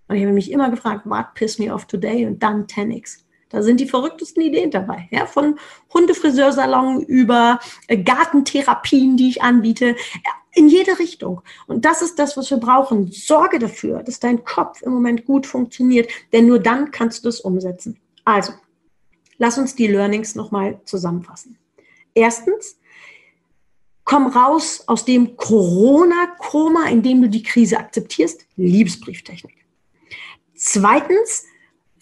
Und 0.08 0.18
ich 0.18 0.24
habe 0.24 0.34
mich 0.34 0.52
immer 0.52 0.70
gefragt, 0.70 1.06
what 1.06 1.34
piss 1.36 1.60
me 1.60 1.74
off 1.74 1.86
today 1.86 2.26
und 2.26 2.42
dann 2.44 2.66
10x. 2.66 3.20
Da 3.52 3.62
sind 3.62 3.80
die 3.80 3.88
verrücktesten 3.88 4.42
Ideen 4.42 4.72
dabei. 4.72 5.08
Ja, 5.12 5.26
von 5.26 5.60
Hundefriseursalon 5.94 7.02
über 7.02 7.60
äh, 7.88 7.98
Gartentherapien, 7.98 9.18
die 9.18 9.30
ich 9.30 9.42
anbiete, 9.42 9.96
in 10.54 10.70
jede 10.70 11.00
Richtung. 11.00 11.42
Und 11.68 11.86
das 11.86 12.02
ist 12.02 12.20
das, 12.20 12.36
was 12.38 12.50
wir 12.50 12.58
brauchen. 12.58 13.12
Sorge 13.12 13.60
dafür, 13.60 14.04
dass 14.04 14.20
dein 14.20 14.44
Kopf 14.44 14.82
im 14.82 14.92
Moment 14.94 15.26
gut 15.26 15.46
funktioniert, 15.46 16.10
denn 16.34 16.48
nur 16.48 16.60
dann 16.60 16.92
kannst 16.92 17.26
du 17.26 17.30
es 17.30 17.42
umsetzen. 17.42 18.00
Also, 18.26 18.54
lass 19.38 19.58
uns 19.58 19.76
die 19.76 19.88
Learnings 19.88 20.36
nochmal 20.36 20.80
zusammenfassen. 20.86 21.58
Erstens, 22.14 22.78
komm 24.04 24.28
raus 24.28 24.84
aus 24.88 25.06
dem 25.06 25.38
Corona-Koma, 25.38 26.90
in 26.90 27.02
dem 27.02 27.22
du 27.22 27.30
die 27.30 27.44
Krise 27.44 27.78
akzeptierst. 27.78 28.46
Liebesbrieftechnik. 28.58 29.56
Zweitens, 30.54 31.46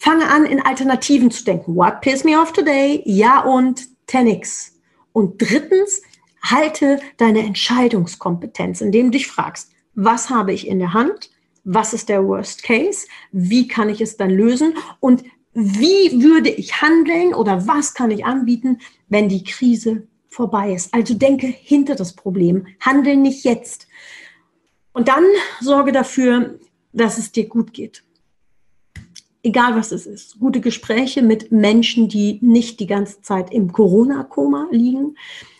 Fange 0.00 0.30
an, 0.30 0.46
in 0.46 0.62
Alternativen 0.62 1.30
zu 1.30 1.44
denken. 1.44 1.76
What 1.76 2.00
piss 2.00 2.24
me 2.24 2.40
off 2.40 2.54
today? 2.54 3.02
Ja 3.04 3.40
und 3.44 3.86
10x. 4.08 4.70
Und 5.12 5.42
drittens, 5.42 6.00
halte 6.42 7.00
deine 7.18 7.40
Entscheidungskompetenz, 7.40 8.80
indem 8.80 9.06
du 9.06 9.18
dich 9.18 9.26
fragst, 9.26 9.72
was 9.94 10.30
habe 10.30 10.54
ich 10.54 10.66
in 10.66 10.78
der 10.78 10.94
Hand? 10.94 11.30
Was 11.64 11.92
ist 11.92 12.08
der 12.08 12.26
Worst 12.26 12.62
Case? 12.62 13.06
Wie 13.30 13.68
kann 13.68 13.90
ich 13.90 14.00
es 14.00 14.16
dann 14.16 14.30
lösen? 14.30 14.72
Und 15.00 15.22
wie 15.52 16.22
würde 16.22 16.48
ich 16.48 16.80
handeln 16.80 17.34
oder 17.34 17.66
was 17.66 17.92
kann 17.92 18.10
ich 18.10 18.24
anbieten, 18.24 18.78
wenn 19.10 19.28
die 19.28 19.44
Krise 19.44 20.06
vorbei 20.28 20.72
ist? 20.72 20.94
Also 20.94 21.12
denke 21.12 21.46
hinter 21.46 21.94
das 21.94 22.14
Problem. 22.14 22.66
Handel 22.80 23.16
nicht 23.16 23.44
jetzt. 23.44 23.86
Und 24.94 25.08
dann 25.08 25.24
sorge 25.60 25.92
dafür, 25.92 26.58
dass 26.94 27.18
es 27.18 27.32
dir 27.32 27.46
gut 27.46 27.74
geht 27.74 28.02
egal 29.42 29.76
was 29.76 29.92
es 29.92 30.06
ist, 30.06 30.38
gute 30.38 30.60
Gespräche 30.60 31.22
mit 31.22 31.52
Menschen, 31.52 32.08
die 32.08 32.38
nicht 32.42 32.80
die 32.80 32.86
ganze 32.86 33.22
Zeit 33.22 33.52
im 33.52 33.72
Corona-Koma 33.72 34.68
liegen. 34.70 35.16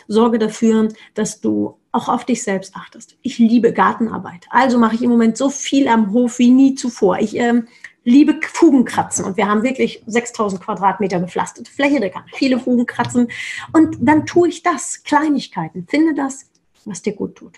Sorge 0.08 0.38
dafür, 0.38 0.88
dass 1.14 1.40
du 1.40 1.76
auch 1.92 2.08
auf 2.08 2.24
dich 2.24 2.42
selbst 2.42 2.74
achtest. 2.76 3.16
Ich 3.22 3.38
liebe 3.38 3.72
Gartenarbeit. 3.72 4.46
Also 4.50 4.78
mache 4.78 4.96
ich 4.96 5.02
im 5.02 5.10
Moment 5.10 5.36
so 5.36 5.50
viel 5.50 5.88
am 5.88 6.12
Hof 6.12 6.38
wie 6.38 6.50
nie 6.50 6.74
zuvor. 6.74 7.18
Ich 7.18 7.36
ähm, 7.36 7.68
liebe 8.04 8.38
Fugenkratzen 8.42 9.24
und 9.24 9.36
wir 9.36 9.48
haben 9.48 9.62
wirklich 9.62 10.02
6000 10.06 10.62
Quadratmeter 10.62 11.20
gepflasterte 11.20 11.70
Fläche. 11.70 12.00
Da 12.00 12.08
kann 12.08 12.24
viele 12.34 12.58
Fugen 12.58 12.86
kratzen. 12.86 13.28
Und 13.72 13.98
dann 14.00 14.26
tue 14.26 14.48
ich 14.48 14.62
das, 14.62 15.02
Kleinigkeiten. 15.02 15.86
Finde 15.88 16.14
das, 16.14 16.50
was 16.84 17.02
dir 17.02 17.12
gut 17.12 17.36
tut. 17.36 17.54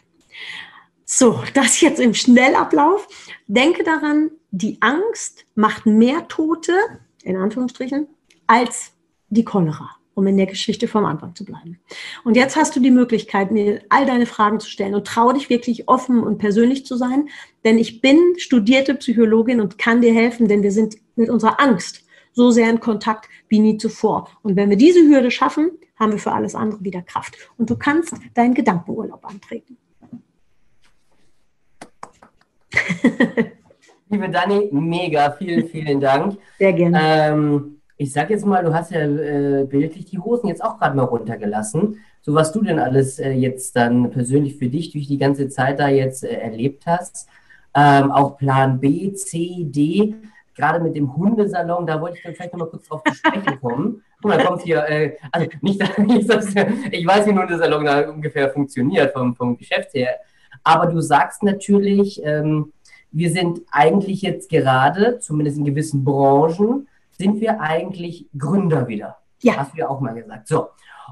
So, 1.14 1.42
das 1.52 1.82
jetzt 1.82 2.00
im 2.00 2.14
Schnellablauf. 2.14 3.06
Denke 3.46 3.84
daran, 3.84 4.30
die 4.50 4.78
Angst 4.80 5.44
macht 5.54 5.84
mehr 5.84 6.26
Tote, 6.28 6.72
in 7.22 7.36
Anführungsstrichen, 7.36 8.06
als 8.46 8.92
die 9.28 9.44
Cholera, 9.44 9.90
um 10.14 10.26
in 10.26 10.38
der 10.38 10.46
Geschichte 10.46 10.88
vom 10.88 11.04
Anfang 11.04 11.34
zu 11.34 11.44
bleiben. 11.44 11.78
Und 12.24 12.34
jetzt 12.34 12.56
hast 12.56 12.74
du 12.76 12.80
die 12.80 12.90
Möglichkeit, 12.90 13.50
mir 13.50 13.82
all 13.90 14.06
deine 14.06 14.24
Fragen 14.24 14.58
zu 14.58 14.70
stellen 14.70 14.94
und 14.94 15.06
trau 15.06 15.32
dich 15.32 15.50
wirklich 15.50 15.86
offen 15.86 16.22
und 16.22 16.38
persönlich 16.38 16.86
zu 16.86 16.96
sein, 16.96 17.28
denn 17.62 17.76
ich 17.76 18.00
bin 18.00 18.18
studierte 18.38 18.94
Psychologin 18.94 19.60
und 19.60 19.76
kann 19.76 20.00
dir 20.00 20.14
helfen, 20.14 20.48
denn 20.48 20.62
wir 20.62 20.72
sind 20.72 20.96
mit 21.14 21.28
unserer 21.28 21.60
Angst 21.60 22.06
so 22.32 22.50
sehr 22.50 22.70
in 22.70 22.80
Kontakt 22.80 23.28
wie 23.50 23.58
nie 23.58 23.76
zuvor. 23.76 24.30
Und 24.40 24.56
wenn 24.56 24.70
wir 24.70 24.78
diese 24.78 25.06
Hürde 25.06 25.30
schaffen, 25.30 25.72
haben 26.00 26.12
wir 26.12 26.18
für 26.18 26.32
alles 26.32 26.54
andere 26.54 26.82
wieder 26.82 27.02
Kraft. 27.02 27.36
Und 27.58 27.68
du 27.68 27.76
kannst 27.76 28.14
deinen 28.32 28.54
Gedankenurlaub 28.54 29.26
antreten. 29.26 29.76
Liebe 34.08 34.28
Dani, 34.28 34.68
mega, 34.72 35.30
vielen, 35.32 35.68
vielen 35.68 36.00
Dank. 36.00 36.38
Sehr 36.58 36.72
gerne. 36.72 36.98
Ähm, 37.02 37.80
ich 37.96 38.12
sag 38.12 38.30
jetzt 38.30 38.44
mal, 38.44 38.64
du 38.64 38.74
hast 38.74 38.90
ja 38.90 39.00
äh, 39.00 39.64
bildlich 39.64 40.06
die 40.06 40.18
Hosen 40.18 40.48
jetzt 40.48 40.62
auch 40.62 40.78
gerade 40.78 40.96
mal 40.96 41.04
runtergelassen. 41.04 41.98
So 42.20 42.34
was 42.34 42.52
du 42.52 42.62
denn 42.62 42.78
alles 42.78 43.18
äh, 43.18 43.30
jetzt 43.30 43.74
dann 43.76 44.10
persönlich 44.10 44.56
für 44.56 44.68
dich 44.68 44.92
durch 44.92 45.08
die 45.08 45.18
ganze 45.18 45.48
Zeit 45.48 45.80
da 45.80 45.88
jetzt 45.88 46.24
äh, 46.24 46.34
erlebt 46.34 46.84
hast. 46.86 47.28
Ähm, 47.74 48.10
auch 48.10 48.36
Plan 48.36 48.80
B, 48.80 49.12
C, 49.14 49.64
D, 49.64 50.14
gerade 50.54 50.80
mit 50.80 50.94
dem 50.94 51.16
Hundesalon, 51.16 51.86
da 51.86 52.00
wollte 52.00 52.18
ich 52.18 52.22
dann 52.22 52.34
vielleicht 52.34 52.52
nochmal 52.52 52.68
kurz 52.68 52.86
drauf 52.86 53.02
zu 53.04 53.14
sprechen 53.14 53.60
kommen. 53.60 54.02
Guck 54.20 54.30
mal, 54.30 54.44
kommt 54.44 54.62
hier, 54.62 54.84
äh, 54.88 55.16
also 55.30 55.48
nicht, 55.62 55.80
dass, 55.80 56.54
ich 56.90 57.06
weiß, 57.06 57.26
wie 57.26 57.30
ein 57.30 57.38
Hundesalon 57.38 57.84
da 57.84 58.10
ungefähr 58.10 58.50
funktioniert 58.50 59.12
vom, 59.12 59.34
vom 59.34 59.56
Geschäft 59.56 59.94
her, 59.94 60.16
aber 60.64 60.86
du 60.86 61.00
sagst 61.00 61.42
natürlich, 61.42 62.22
ähm, 62.24 62.72
wir 63.10 63.30
sind 63.30 63.60
eigentlich 63.70 64.22
jetzt 64.22 64.48
gerade, 64.48 65.18
zumindest 65.18 65.58
in 65.58 65.64
gewissen 65.64 66.04
Branchen, 66.04 66.88
sind 67.18 67.40
wir 67.40 67.60
eigentlich 67.60 68.26
Gründer 68.36 68.88
wieder. 68.88 69.18
Ja. 69.42 69.56
Hast 69.58 69.74
du 69.74 69.78
ja 69.78 69.88
auch 69.88 70.00
mal 70.00 70.14
gesagt. 70.14 70.48
So. 70.48 70.68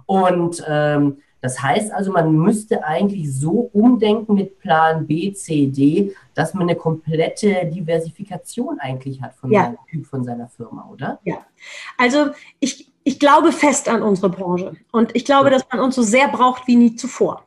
Und 0.07 0.65
ähm, 0.67 1.19
das 1.41 1.63
heißt 1.63 1.93
also, 1.93 2.13
man 2.13 2.33
müsste 2.33 2.85
eigentlich 2.85 3.35
so 3.35 3.71
umdenken 3.73 4.35
mit 4.35 4.59
Plan 4.59 5.07
B, 5.07 5.33
C, 5.33 5.67
D, 5.69 6.15
dass 6.35 6.53
man 6.55 6.65
eine 6.65 6.77
komplette 6.77 7.67
Diversifikation 7.67 8.79
eigentlich 8.79 9.23
hat 9.23 9.35
von 9.35 9.51
ja. 9.51 9.65
seinem 9.65 9.79
Typ, 9.91 10.07
von 10.07 10.25
seiner 10.25 10.49
Firma, 10.49 10.89
oder? 10.93 11.19
Ja. 11.25 11.39
Also 11.97 12.31
ich, 12.61 12.93
ich 13.05 13.19
glaube 13.19 13.53
fest 13.53 13.89
an 13.89 14.03
unsere 14.03 14.29
Branche 14.29 14.75
und 14.93 15.17
ich 15.17 15.25
glaube, 15.25 15.47
ja. 15.47 15.55
dass 15.55 15.67
man 15.71 15.81
uns 15.81 15.95
so 15.95 16.03
sehr 16.03 16.29
braucht 16.29 16.67
wie 16.67 16.77
nie 16.77 16.95
zuvor. 16.95 17.45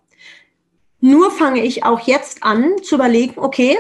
Nur 1.06 1.32
fange 1.32 1.62
ich 1.62 1.84
auch 1.84 2.00
jetzt 2.00 2.44
an 2.44 2.82
zu 2.82 2.96
überlegen, 2.96 3.34
okay, 3.36 3.78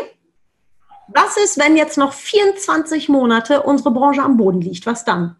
was 1.07 1.37
ist, 1.37 1.57
wenn 1.57 1.77
jetzt 1.77 1.97
noch 1.97 2.11
24 2.11 3.07
Monate 3.07 3.63
unsere 3.63 3.91
Branche 3.91 4.21
am 4.21 4.35
Boden 4.35 4.59
liegt? 4.59 4.85
Was 4.85 5.05
dann? 5.05 5.37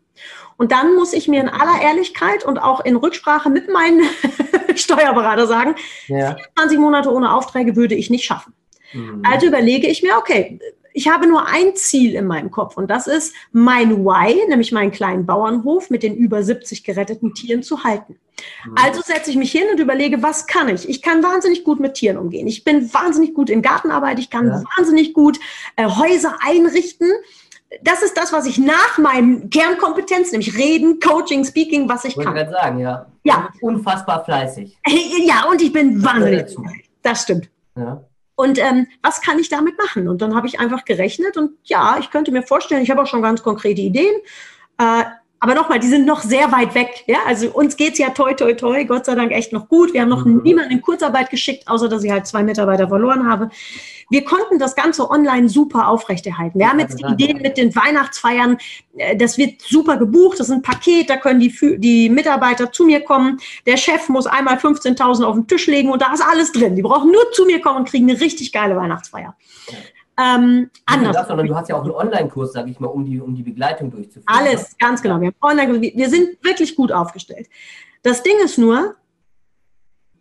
Und 0.56 0.72
dann 0.72 0.96
muss 0.96 1.12
ich 1.12 1.28
mir 1.28 1.42
in 1.42 1.50
aller 1.50 1.82
Ehrlichkeit 1.82 2.46
und 2.46 2.58
auch 2.58 2.86
in 2.86 2.96
Rücksprache 2.96 3.50
mit 3.50 3.68
meinem 3.68 4.06
Steuerberater 4.76 5.46
sagen, 5.46 5.76
ja. 6.08 6.36
24 6.56 6.80
Monate 6.80 7.12
ohne 7.12 7.34
Aufträge 7.34 7.76
würde 7.76 7.96
ich 7.96 8.10
nicht 8.10 8.24
schaffen. 8.24 8.54
Mhm. 8.94 9.22
Also 9.30 9.48
überlege 9.48 9.88
ich 9.88 10.04
mir, 10.04 10.16
okay, 10.18 10.62
ich 10.94 11.08
habe 11.08 11.28
nur 11.28 11.48
ein 11.48 11.76
Ziel 11.76 12.16
in 12.16 12.26
meinem 12.26 12.52
Kopf 12.52 12.78
und 12.78 12.90
das 12.90 13.08
ist, 13.08 13.34
mein 13.52 14.06
Why, 14.06 14.48
nämlich 14.48 14.72
meinen 14.72 14.92
kleinen 14.92 15.26
Bauernhof 15.26 15.90
mit 15.90 16.04
den 16.04 16.16
über 16.16 16.44
70 16.44 16.84
geretteten 16.84 17.34
Tieren 17.34 17.64
zu 17.64 17.84
halten. 17.84 18.20
Mhm. 18.66 18.76
Also 18.76 19.02
setze 19.02 19.32
ich 19.32 19.36
mich 19.36 19.52
hin 19.52 19.64
und 19.72 19.80
überlege, 19.80 20.22
was 20.22 20.48
kann 20.48 20.70
ich? 20.70 20.88
Ich 20.88 21.02
kann 21.02 21.24
wahnsinnig 21.24 21.64
gut 21.64 21.80
mit 21.80 21.96
Tieren 21.96 22.18
umgehen. 22.18 22.48
Ich 22.48 22.64
bin 22.64 22.94
wahnsinnig 22.94 23.34
gut 23.34 23.50
in 23.50 23.62
Gartenarbeit. 23.62 24.20
Ich 24.20 24.30
kann 24.30 24.48
ja. 24.48 24.64
wahnsinnig 24.78 25.14
gut 25.14 25.40
äh, 25.76 25.88
Häuser 25.88 26.38
einrichten. 26.46 27.12
Das 27.82 28.04
ist 28.04 28.16
das, 28.16 28.32
was 28.32 28.46
ich 28.46 28.60
nach 28.60 29.00
meinem 29.00 29.50
Kernkompetenz, 29.50 30.32
nämlich 30.32 30.56
Reden, 30.56 31.00
Coaching, 31.00 31.44
Speaking, 31.44 31.90
was 31.90 32.06
ich, 32.06 32.16
ich 32.16 32.24
kann. 32.24 32.38
Ich 32.38 32.50
sagen, 32.50 32.80
ja. 32.80 33.08
Ja. 33.24 33.50
Unfassbar 33.62 34.24
fleißig. 34.24 34.78
Ja, 35.26 35.46
und 35.50 35.62
ich 35.62 35.74
bin 35.74 36.04
wahnsinnig. 36.04 36.56
Das 37.02 37.24
stimmt. 37.24 37.50
Ja. 37.76 38.04
Und 38.36 38.58
ähm, 38.58 38.88
was 39.02 39.22
kann 39.22 39.40
ich 39.40 39.50
damit 39.50 39.78
machen? 39.78 40.08
Und 40.08 40.22
dann 40.22 40.36
habe 40.36 40.48
ich 40.48 40.60
einfach 40.60 40.86
gerechnet 40.86 41.38
und 41.38 41.52
ja, 41.64 41.98
ich 42.00 42.10
könnte 42.10 42.32
mir 42.32 42.44
vorstellen, 42.44 42.82
ich 42.82 42.90
habe 42.90 43.02
auch 43.02 43.08
schon 43.08 43.22
ganz 43.22 43.44
konkrete 43.44 43.82
Ideen. 43.82 44.16
Äh, 44.80 45.04
aber 45.44 45.56
nochmal, 45.56 45.78
die 45.78 45.90
sind 45.90 46.06
noch 46.06 46.22
sehr 46.22 46.54
weit 46.54 46.74
weg. 46.74 47.04
Ja? 47.06 47.18
Also 47.28 47.50
uns 47.50 47.76
geht's 47.76 48.00
ja 48.00 48.12
toi, 48.12 48.34
toi, 48.34 48.54
toi, 48.54 48.86
Gott 48.86 49.06
sei 49.06 49.14
Dank 49.14 49.34
echt 49.34 49.52
noch 49.52 49.68
gut. 49.68 49.94
Wir 49.94 50.00
haben 50.00 50.08
noch 50.08 50.24
mhm. 50.24 50.42
niemanden 50.42 50.72
in 50.72 50.82
Kurzarbeit 50.82 51.30
geschickt, 51.30 51.68
außer 51.68 51.90
dass 51.90 52.02
ich 52.06 52.12
halt 52.12 52.26
zwei 52.26 52.44
Mitarbeiter 52.44 52.88
verloren 52.88 53.30
habe. 53.30 53.50
Wir 54.10 54.24
konnten 54.24 54.58
das 54.58 54.74
Ganze 54.74 55.10
online 55.10 55.50
super 55.50 55.90
aufrechterhalten. 55.90 56.60
Wir 56.60 56.70
haben 56.70 56.80
jetzt 56.80 56.98
die 56.98 57.04
Ideen 57.04 57.42
mit 57.42 57.58
den 57.58 57.76
Weihnachtsfeiern, 57.76 58.58
äh, 58.96 59.18
das 59.18 59.38
wird 59.38 59.62
super 59.62 59.98
gebucht, 59.98 60.40
das 60.40 60.48
ist 60.48 60.54
ein 60.54 60.62
Paket, 60.62 61.10
da 61.10 61.18
können 61.18 61.42
die, 61.42 61.54
die 61.78 62.08
Mitarbeiter 62.08 62.72
zu 62.72 62.86
mir 62.86 63.02
kommen. 63.02 63.42
Der 63.66 63.76
Chef 63.76 64.08
muss 64.08 64.28
einmal 64.28 64.56
15.000 64.56 65.26
auf 65.26 65.36
den 65.36 65.48
Tisch 65.48 65.68
legen 65.68 65.90
und 65.90 66.02
da 66.02 66.14
ist 66.14 66.24
alles 66.24 66.54
drin. 66.54 66.78
Die 66.78 66.84
brauchen 66.84 67.12
nur 67.12 67.34
zu 67.34 67.44
mir 67.44 67.60
kommen 67.60 67.80
und 67.80 67.90
kriegen 67.90 68.10
eine 68.10 68.22
richtig 68.22 68.54
geile 68.54 68.78
Weihnachtsfeier. 68.78 69.36
Ähm, 70.18 70.70
anders. 70.86 71.16
Das, 71.16 71.28
sondern 71.28 71.48
du 71.48 71.56
hast 71.56 71.70
ja 71.70 71.76
auch 71.76 71.84
einen 71.84 71.92
Online-Kurs, 71.92 72.54
sage 72.54 72.70
ich 72.70 72.80
mal, 72.80 72.88
um 72.88 73.04
die, 73.06 73.20
um 73.20 73.36
die 73.36 73.44
Begleitung 73.44 73.90
durchzuführen. 73.90 74.26
Alles, 74.28 74.62
ne? 74.62 74.76
ganz 74.80 75.02
genau. 75.02 75.20
Wir, 75.20 75.28
haben 75.28 75.36
Online 75.42 75.82
wir 75.82 76.10
sind 76.10 76.44
wirklich 76.44 76.76
gut 76.76 76.92
aufgestellt. 76.92 77.48
Das 78.04 78.22
Ding 78.22 78.36
ist 78.44 78.58
nur, 78.58 78.96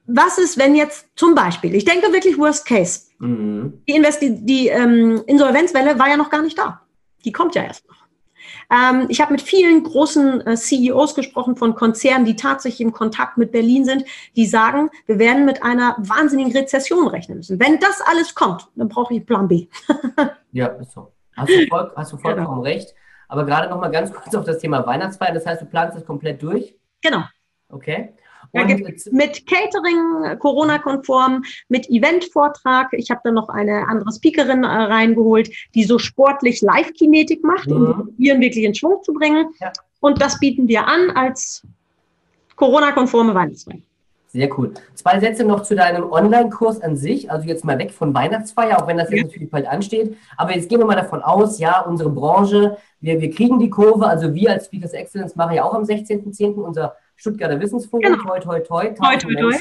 was 0.07 0.39
ist, 0.39 0.59
wenn 0.59 0.75
jetzt 0.75 1.09
zum 1.17 1.35
Beispiel, 1.35 1.75
ich 1.75 1.85
denke 1.85 2.13
wirklich 2.13 2.39
Worst 2.39 2.67
Case, 2.67 3.03
mhm. 3.19 3.83
die, 3.87 3.93
Investi 3.93 4.45
die 4.45 4.69
ähm, 4.69 5.23
Insolvenzwelle 5.27 5.99
war 5.99 6.09
ja 6.09 6.17
noch 6.17 6.31
gar 6.31 6.43
nicht 6.43 6.59
da. 6.59 6.81
Die 7.25 7.33
kommt 7.33 7.55
ja 7.55 7.63
erst 7.63 7.87
noch. 7.89 8.02
Ähm, 8.73 9.07
ich 9.09 9.21
habe 9.21 9.33
mit 9.33 9.43
vielen 9.43 9.83
großen 9.83 10.47
äh, 10.47 10.57
CEOs 10.57 11.15
gesprochen 11.15 11.57
von 11.57 11.75
Konzernen, 11.75 12.25
die 12.25 12.37
tatsächlich 12.37 12.81
im 12.81 12.93
Kontakt 12.93 13.37
mit 13.37 13.53
Berlin 13.53 13.85
sind, 13.85 14.05
die 14.35 14.47
sagen, 14.47 14.91
wir 15.07 15.19
werden 15.19 15.45
mit 15.45 15.63
einer 15.63 15.97
wahnsinnigen 15.99 16.53
Rezession 16.53 17.07
rechnen 17.07 17.37
müssen. 17.37 17.61
Wenn 17.61 17.79
das 17.79 18.01
alles 18.01 18.35
kommt, 18.35 18.69
dann 18.77 18.89
brauche 18.89 19.15
ich 19.15 19.27
Plan 19.27 19.47
B. 19.47 19.69
ja, 20.53 20.69
ist 20.69 20.93
so. 20.93 21.13
Hast 21.37 21.51
du, 21.51 21.67
voll, 21.69 21.93
hast 21.97 22.13
du 22.13 22.17
vollkommen 22.17 22.47
genau. 22.47 22.61
recht. 22.63 22.95
Aber 23.29 23.45
gerade 23.45 23.69
noch 23.69 23.81
mal 23.81 23.89
ganz 23.89 24.13
kurz 24.13 24.35
auf 24.35 24.45
das 24.45 24.59
Thema 24.59 24.87
Weihnachtsfeier. 24.87 25.33
Das 25.33 25.47
heißt, 25.47 25.63
du 25.63 25.67
planst 25.67 25.97
das 25.97 26.05
komplett 26.05 26.43
durch? 26.43 26.75
Genau. 27.03 27.23
Okay. 27.69 28.15
Ja, 28.55 28.67
mit 28.67 29.47
Catering, 29.47 30.39
Corona-konform, 30.39 31.43
mit 31.69 31.89
Event-Vortrag. 31.89 32.89
Ich 32.93 33.11
habe 33.11 33.21
dann 33.25 33.35
noch 33.35 33.49
eine 33.49 33.89
andere 33.89 34.13
Speakerin 34.13 34.65
äh, 34.65 34.67
reingeholt, 34.67 35.51
die 35.75 35.85
so 35.85 35.99
sportlich 35.99 36.61
Live-Kinetik 36.61 37.43
macht, 37.43 37.69
mhm. 37.69 37.77
um 37.77 38.15
Viren 38.19 38.41
wirklich 38.43 38.65
in 38.65 38.75
Schwung 38.75 39.03
zu 39.03 39.15
bringen. 39.15 39.47
Ja. 39.59 39.73
Und 40.01 40.21
das 40.21 40.39
bieten 40.39 40.69
wir 40.69 40.87
an 40.87 41.11
als 41.11 41.67
Corona-konforme 42.57 43.35
Weihnachtsfeier. 43.35 43.81
Sehr 44.33 44.49
cool. 44.59 44.73
Zwei 44.95 45.21
Sätze 45.21 45.45
noch 45.45 45.63
zu 45.63 45.75
deinem 45.75 46.11
Online-Kurs 46.11 46.81
an 46.81 46.97
sich. 46.97 47.31
Also 47.31 47.47
jetzt 47.47 47.67
mal 47.67 47.79
weg 47.79 47.93
von 47.93 48.15
Weihnachtsfeier, 48.15 48.83
auch 48.83 48.87
wenn 48.87 48.97
das 48.97 49.11
jetzt 49.11 49.19
ja. 49.19 49.27
natürlich 49.27 49.51
bald 49.51 49.67
ansteht. 49.67 50.17
Aber 50.39 50.55
jetzt 50.55 50.71
gehen 50.71 50.79
wir 50.79 50.87
mal 50.87 50.97
davon 50.97 51.23
aus, 51.23 51.59
ja, 51.59 51.81
unsere 51.81 52.09
Branche, 52.09 52.79
wir, 53.01 53.21
wir 53.21 53.31
kriegen 53.31 53.59
die 53.59 53.69
Kurve. 53.69 54.07
Also 54.07 54.35
wir 54.35 54.51
als 54.51 54.67
Speakers 54.67 54.95
Excellence 54.95 55.37
machen 55.37 55.55
ja 55.55 55.65
auch 55.65 55.75
am 55.75 55.83
16.10. 55.83 56.55
unser 56.55 56.97
Stuttgarter 57.17 57.61
Wissensforum. 57.61 58.03
Genau. 58.03 58.23
Toi, 58.23 58.41
toi, 58.41 58.61
toi. 58.61 58.85
Toi, 58.95 59.17
toi, 59.17 59.35
toi. 59.35 59.53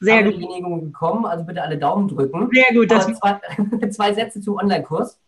Sehr 0.00 0.24
gut. 0.24 0.34
Genehmigung 0.34 0.92
gekommen, 0.92 1.24
also 1.24 1.44
bitte 1.44 1.62
alle 1.62 1.78
Daumen 1.78 2.08
drücken. 2.08 2.50
Sehr 2.52 2.74
gut. 2.74 2.90
Das 2.90 3.06
zwei, 3.06 3.40
zwei 3.90 4.12
Sätze 4.12 4.40
zum 4.40 4.56
Online-Kurs. 4.56 5.18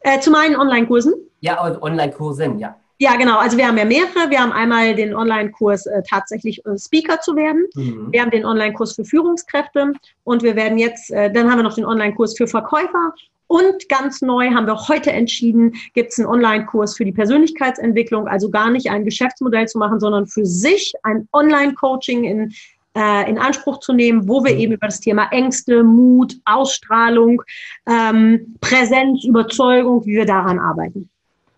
Äh, 0.00 0.18
zu 0.18 0.30
meinen 0.30 0.56
Online-Kursen? 0.56 1.14
Ja, 1.40 1.60
aber 1.60 1.80
Online-Kursen, 1.82 2.58
ja. 2.58 2.76
Ja, 2.98 3.16
genau. 3.16 3.38
Also 3.38 3.56
wir 3.56 3.66
haben 3.66 3.78
ja 3.78 3.84
mehrere. 3.84 4.30
Wir 4.30 4.40
haben 4.40 4.52
einmal 4.52 4.94
den 4.94 5.14
Online-Kurs 5.14 5.86
äh, 5.86 6.02
tatsächlich 6.08 6.64
äh, 6.66 6.78
Speaker 6.78 7.20
zu 7.20 7.34
werden. 7.34 7.66
Mhm. 7.74 8.08
Wir 8.12 8.22
haben 8.22 8.30
den 8.30 8.44
Online-Kurs 8.44 8.94
für 8.94 9.04
Führungskräfte 9.04 9.92
und 10.24 10.42
wir 10.42 10.54
werden 10.54 10.78
jetzt, 10.78 11.10
äh, 11.10 11.32
dann 11.32 11.50
haben 11.50 11.58
wir 11.58 11.64
noch 11.64 11.74
den 11.74 11.84
Online-Kurs 11.84 12.36
für 12.36 12.46
Verkäufer 12.46 13.12
und 13.52 13.86
ganz 13.90 14.22
neu 14.22 14.50
haben 14.52 14.66
wir 14.66 14.88
heute 14.88 15.12
entschieden, 15.12 15.74
gibt 15.92 16.12
es 16.12 16.18
einen 16.18 16.26
Online-Kurs 16.26 16.96
für 16.96 17.04
die 17.04 17.12
Persönlichkeitsentwicklung, 17.12 18.26
also 18.26 18.48
gar 18.48 18.70
nicht 18.70 18.88
ein 18.88 19.04
Geschäftsmodell 19.04 19.68
zu 19.68 19.78
machen, 19.78 20.00
sondern 20.00 20.26
für 20.26 20.46
sich 20.46 20.94
ein 21.02 21.28
Online-Coaching 21.34 22.24
in, 22.24 22.52
äh, 22.96 23.28
in 23.28 23.38
Anspruch 23.38 23.80
zu 23.80 23.92
nehmen, 23.92 24.26
wo 24.26 24.42
wir 24.42 24.56
eben 24.56 24.72
über 24.72 24.86
das 24.86 25.00
Thema 25.00 25.28
Ängste, 25.32 25.84
Mut, 25.84 26.36
Ausstrahlung, 26.46 27.42
ähm, 27.86 28.56
Präsenz, 28.62 29.22
Überzeugung, 29.24 30.06
wie 30.06 30.16
wir 30.16 30.26
daran 30.26 30.58
arbeiten. 30.58 31.10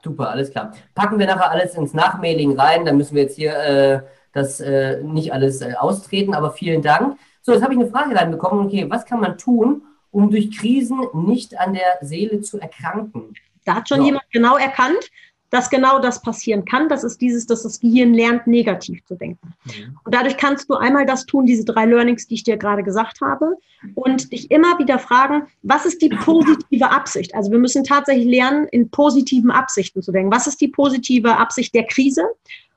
Super, 0.03 0.31
alles 0.31 0.51
klar. 0.51 0.73
Packen 0.97 1.21
wir 1.21 1.27
nachher 1.27 1.53
alles 1.53 1.77
ins 1.77 1.95
Nachmailing 1.95 2.59
rein, 2.59 2.85
dann 2.85 2.97
müssen 2.97 3.15
wir 3.15 3.23
jetzt 3.23 3.37
hier 3.37 3.57
äh, 3.57 4.01
das 4.33 4.59
äh, 4.59 5.01
nicht 5.05 5.33
alles 5.33 5.61
äh, 5.61 5.75
austreten, 5.79 6.35
aber 6.35 6.51
vielen 6.51 6.83
Dank. 6.83 7.19
So, 7.41 7.53
jetzt 7.53 7.63
habe 7.63 7.73
ich 7.73 7.79
eine 7.79 7.89
Frage 7.89 8.17
reinbekommen. 8.17 8.67
Okay, 8.67 8.87
was 8.89 9.07
kann 9.07 9.21
man 9.21 9.39
tun, 9.39 9.83
um 10.15 10.31
durch 10.31 10.57
Krisen 10.57 11.01
nicht 11.13 11.59
an 11.59 11.75
der 11.75 11.99
Seele 12.01 12.41
zu 12.41 12.59
erkranken. 12.59 13.35
Da 13.65 13.75
hat 13.77 13.89
schon 13.89 13.99
so. 13.99 14.07
jemand 14.07 14.25
genau 14.33 14.57
erkannt, 14.57 15.11
dass 15.51 15.71
genau 15.71 15.99
das 16.01 16.23
passieren 16.23 16.65
kann. 16.65 16.89
Das 16.89 17.05
ist 17.05 17.21
dieses, 17.21 17.47
dass 17.47 17.63
das 17.63 17.79
Gehirn 17.79 18.15
lernt, 18.15 18.47
negativ 18.47 19.05
zu 19.05 19.15
denken. 19.15 19.55
Mhm. 19.65 19.99
Und 20.05 20.15
dadurch 20.15 20.37
kannst 20.37 20.69
du 20.69 20.75
einmal 20.75 21.07
das 21.07 21.27
tun, 21.27 21.47
diese 21.47 21.65
drei 21.65 21.87
Learnings, 21.87 22.27
die 22.27 22.35
ich 22.35 22.45
dir 22.45 22.57
gerade 22.57 22.83
gesagt 22.83 23.21
habe, 23.21 23.57
und 23.95 24.33
dich 24.33 24.51
immer 24.51 24.79
wieder 24.79 24.99
fragen, 24.99 25.47
was 25.63 25.85
ist 25.85 26.01
die 26.01 26.09
positive 26.09 26.91
Absicht? 26.91 27.35
Also 27.35 27.51
wir 27.51 27.59
müssen 27.59 27.85
tatsächlich 27.85 28.27
lernen, 28.27 28.67
in 28.69 28.91
positiven 28.91 29.51
Absichten 29.51 30.03
zu 30.03 30.11
denken. 30.11 30.33
Was 30.33 30.47
ist 30.47 30.61
die 30.61 30.69
positive 30.69 31.37
Absicht 31.37 31.75
der 31.75 31.87
Krise? 31.87 32.23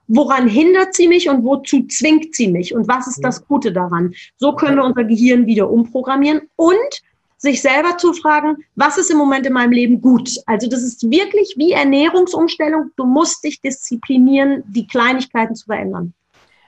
Woran 0.08 0.48
hindert 0.48 0.94
sie 0.94 1.08
mich 1.08 1.30
und 1.30 1.44
wozu 1.44 1.86
zwingt 1.88 2.36
sie 2.36 2.48
mich? 2.48 2.74
Und 2.74 2.88
was 2.88 3.08
ist 3.08 3.22
das 3.22 3.46
Gute 3.48 3.72
daran? 3.74 4.14
So 4.38 4.54
können 4.54 4.78
wir 4.78 4.84
unser 4.84 5.04
Gehirn 5.04 5.46
wieder 5.46 5.70
umprogrammieren 5.70 6.42
und 6.56 7.02
sich 7.38 7.62
selber 7.62 7.98
zu 7.98 8.14
fragen, 8.14 8.58
was 8.76 8.98
ist 8.98 9.12
im 9.12 9.18
Moment 9.18 9.46
in 9.46 9.54
meinem 9.54 9.72
Leben 9.72 10.02
gut? 10.02 10.30
Also 10.46 10.68
das 10.68 10.82
ist 10.82 11.10
wirklich 11.10 11.56
wie 11.58 11.72
Ernährungsumstellung. 11.72 12.92
Du 12.96 13.06
musst 13.06 13.44
dich 13.44 13.62
disziplinieren, 13.62 14.64
die 14.68 14.88
Kleinigkeiten 14.88 15.56
zu 15.56 15.66
verändern. 15.66 16.14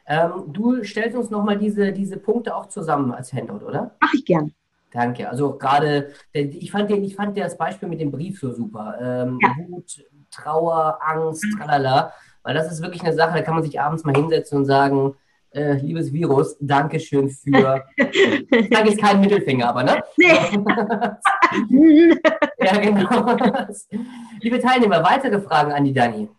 Ähm, 0.06 0.32
du 0.48 0.84
stellst 0.84 1.16
uns 1.16 1.30
nochmal 1.30 1.58
diese, 1.58 1.92
diese 1.92 2.18
Punkte 2.18 2.56
auch 2.56 2.68
zusammen 2.68 3.12
als 3.12 3.32
Handout, 3.34 3.66
oder? 3.66 3.96
Mach 4.00 4.14
ich 4.14 4.26
gern. 4.26 4.54
Danke. 4.92 5.30
Also 5.30 5.56
gerade, 5.56 6.10
ich 6.34 6.72
fand, 6.72 6.90
den, 6.90 7.04
ich 7.04 7.16
fand 7.16 7.38
das 7.38 7.58
Beispiel 7.58 7.90
mit 7.90 8.02
dem 8.02 8.12
Brief 8.12 8.40
so 8.40 8.52
super. 8.52 8.96
Ähm, 9.00 9.40
ja. 9.42 9.56
Wut, 9.68 10.04
Trauer, 10.32 11.00
Angst, 11.02 11.44
mhm. 11.44 11.58
tralala. 11.58 12.14
Weil 12.42 12.56
das 12.56 12.72
ist 12.72 12.82
wirklich 12.82 13.04
eine 13.04 13.14
Sache, 13.14 13.38
da 13.38 13.42
kann 13.44 13.54
man 13.54 13.64
sich 13.64 13.80
abends 13.80 14.04
mal 14.04 14.16
hinsetzen 14.16 14.58
und 14.60 14.66
sagen, 14.66 15.16
äh, 15.52 15.74
liebes 15.74 16.14
Virus, 16.14 16.56
danke 16.60 17.00
schön 17.00 17.30
für. 17.30 17.84
ich 17.98 18.70
sage 18.70 18.90
jetzt 18.90 19.02
keinen 19.02 19.22
Mittelfinger, 19.22 19.70
aber 19.70 19.84
ne? 19.84 20.04
Nee. 20.18 20.28
ja, 22.60 22.78
genau. 22.78 23.38
Liebe 24.42 24.60
Teilnehmer, 24.60 25.04
weitere 25.04 25.40
Fragen 25.42 25.72
an 25.72 25.84
die 25.84 25.94
Dani. 25.94 26.30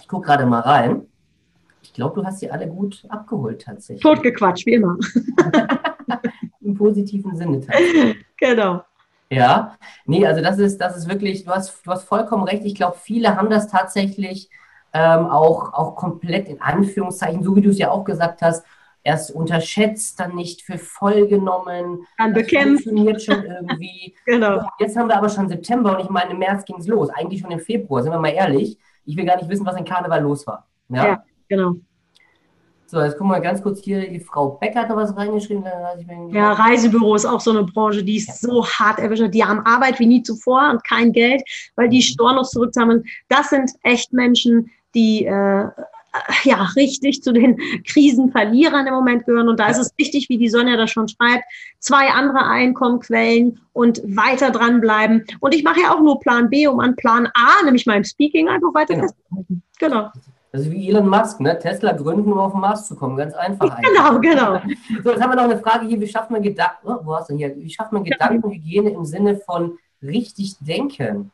Ich 0.00 0.08
gucke 0.08 0.26
gerade 0.26 0.46
mal 0.46 0.60
rein. 0.60 1.06
Ich 1.82 1.92
glaube, 1.92 2.20
du 2.20 2.26
hast 2.26 2.40
sie 2.40 2.50
alle 2.50 2.68
gut 2.68 3.04
abgeholt 3.08 3.62
tatsächlich. 3.62 4.02
Totgequatscht, 4.02 4.66
wie 4.66 4.74
immer. 4.74 4.96
Im 6.60 6.74
positiven 6.74 7.36
Sinne 7.36 7.60
tatsächlich. 7.60 8.24
Genau. 8.36 8.82
Ja, 9.30 9.76
nee, 10.06 10.26
also 10.26 10.40
das 10.40 10.58
ist, 10.58 10.78
das 10.78 10.96
ist 10.96 11.08
wirklich, 11.08 11.44
du 11.44 11.50
hast, 11.50 11.84
du 11.84 11.90
hast 11.90 12.04
vollkommen 12.04 12.44
recht. 12.44 12.64
Ich 12.64 12.74
glaube, 12.74 12.96
viele 13.00 13.36
haben 13.36 13.50
das 13.50 13.68
tatsächlich 13.68 14.48
ähm, 14.92 15.26
auch, 15.26 15.72
auch 15.74 15.96
komplett 15.96 16.48
in 16.48 16.60
Anführungszeichen, 16.60 17.42
so 17.42 17.54
wie 17.56 17.60
du 17.60 17.70
es 17.70 17.78
ja 17.78 17.90
auch 17.90 18.04
gesagt 18.04 18.42
hast, 18.42 18.64
erst 19.02 19.34
unterschätzt, 19.34 20.20
dann 20.20 20.34
nicht 20.34 20.62
für 20.62 20.78
voll 20.78 21.26
genommen. 21.28 22.06
Dann 22.18 22.32
bekämpft. 22.32 22.84
funktioniert 22.84 23.22
schon 23.22 23.44
irgendwie. 23.44 24.14
genau. 24.26 24.62
Jetzt 24.78 24.96
haben 24.96 25.08
wir 25.08 25.16
aber 25.16 25.28
schon 25.28 25.48
September 25.48 25.96
und 25.96 26.04
ich 26.04 26.10
meine, 26.10 26.32
im 26.32 26.38
März 26.38 26.64
ging 26.64 26.76
es 26.78 26.86
los. 26.86 27.08
Eigentlich 27.10 27.40
schon 27.40 27.50
im 27.50 27.60
Februar, 27.60 28.02
sind 28.02 28.12
wir 28.12 28.18
mal 28.18 28.28
ehrlich. 28.28 28.78
Ich 29.04 29.16
will 29.16 29.24
gar 29.24 29.36
nicht 29.36 29.48
wissen, 29.48 29.64
was 29.64 29.76
in 29.76 29.84
Karneval 29.84 30.22
los 30.22 30.46
war. 30.46 30.66
Ja, 30.90 31.06
ja 31.06 31.24
genau. 31.48 31.74
So, 32.90 33.02
jetzt 33.02 33.18
gucken 33.18 33.32
wir 33.32 33.40
ganz 33.40 33.62
kurz 33.62 33.80
hier. 33.82 34.08
Die 34.08 34.18
Frau 34.18 34.48
Becker 34.52 34.80
hat 34.80 34.88
da 34.88 34.96
was 34.96 35.14
reingeschrieben. 35.14 35.62
Ja, 36.32 36.52
Reisebüro 36.54 37.14
ist 37.16 37.26
auch 37.26 37.40
so 37.40 37.50
eine 37.50 37.64
Branche, 37.64 38.02
die 38.02 38.16
ist 38.16 38.28
ja. 38.28 38.34
so 38.34 38.66
hart 38.66 38.98
erwischt. 38.98 39.34
Die 39.34 39.44
haben 39.44 39.60
Arbeit 39.66 39.98
wie 39.98 40.06
nie 40.06 40.22
zuvor 40.22 40.70
und 40.70 40.82
kein 40.84 41.12
Geld, 41.12 41.42
weil 41.76 41.90
die 41.90 41.98
mhm. 41.98 42.02
Stornos 42.02 42.50
zurückzahlen. 42.50 43.04
Das 43.28 43.50
sind 43.50 43.70
echt 43.82 44.14
Menschen, 44.14 44.70
die 44.94 45.26
äh, 45.26 45.68
ja 46.44 46.62
richtig 46.76 47.22
zu 47.22 47.32
den 47.32 47.58
Krisenverlierern 47.84 48.86
im 48.86 48.94
Moment 48.94 49.26
gehören. 49.26 49.48
Und 49.48 49.60
da 49.60 49.68
ist 49.68 49.78
es 49.78 49.92
wichtig, 49.96 50.28
wie 50.28 50.38
die 50.38 50.48
Sonja 50.48 50.76
das 50.76 50.90
schon 50.90 51.08
schreibt, 51.08 51.44
zwei 51.78 52.08
andere 52.08 52.44
Einkommenquellen 52.46 53.60
und 53.72 54.00
weiter 54.04 54.50
dranbleiben. 54.50 55.24
Und 55.40 55.54
ich 55.54 55.64
mache 55.64 55.80
ja 55.80 55.94
auch 55.94 56.00
nur 56.00 56.20
Plan 56.20 56.50
B, 56.50 56.66
um 56.66 56.80
an 56.80 56.96
Plan 56.96 57.28
A, 57.34 57.64
nämlich 57.64 57.86
meinem 57.86 58.04
Speaking, 58.04 58.48
einfach 58.48 58.74
weiter 58.74 58.94
genau. 58.94 59.06
festzuhalten. 59.08 59.62
Genau. 59.78 60.10
Das 60.50 60.62
ist 60.62 60.70
wie 60.70 60.88
Elon 60.88 61.08
Musk, 61.08 61.40
ne? 61.40 61.58
Tesla 61.58 61.92
gründen, 61.92 62.32
um 62.32 62.38
auf 62.38 62.52
den 62.52 62.62
Mars 62.62 62.88
zu 62.88 62.96
kommen. 62.96 63.18
Ganz 63.18 63.34
einfach. 63.34 63.68
Eigentlich. 63.68 63.94
Genau, 63.94 64.18
genau. 64.18 64.60
So, 65.04 65.10
jetzt 65.10 65.22
haben 65.22 65.30
wir 65.30 65.36
noch 65.36 65.44
eine 65.44 65.58
Frage 65.58 65.86
hier. 65.86 66.00
Wie 66.00 66.08
schafft 66.08 66.30
man 66.30 66.42
Gedanken, 66.42 66.76
oh, 66.84 66.96
wo 67.04 67.14
hast 67.16 67.28
du 67.28 67.36
hier? 67.36 67.54
Wie 67.54 67.70
schafft 67.70 67.92
man 67.92 68.02
Gedankenhygiene 68.02 68.90
im 68.90 69.04
Sinne 69.04 69.36
von 69.36 69.78
richtig 70.02 70.56
denken? 70.60 71.30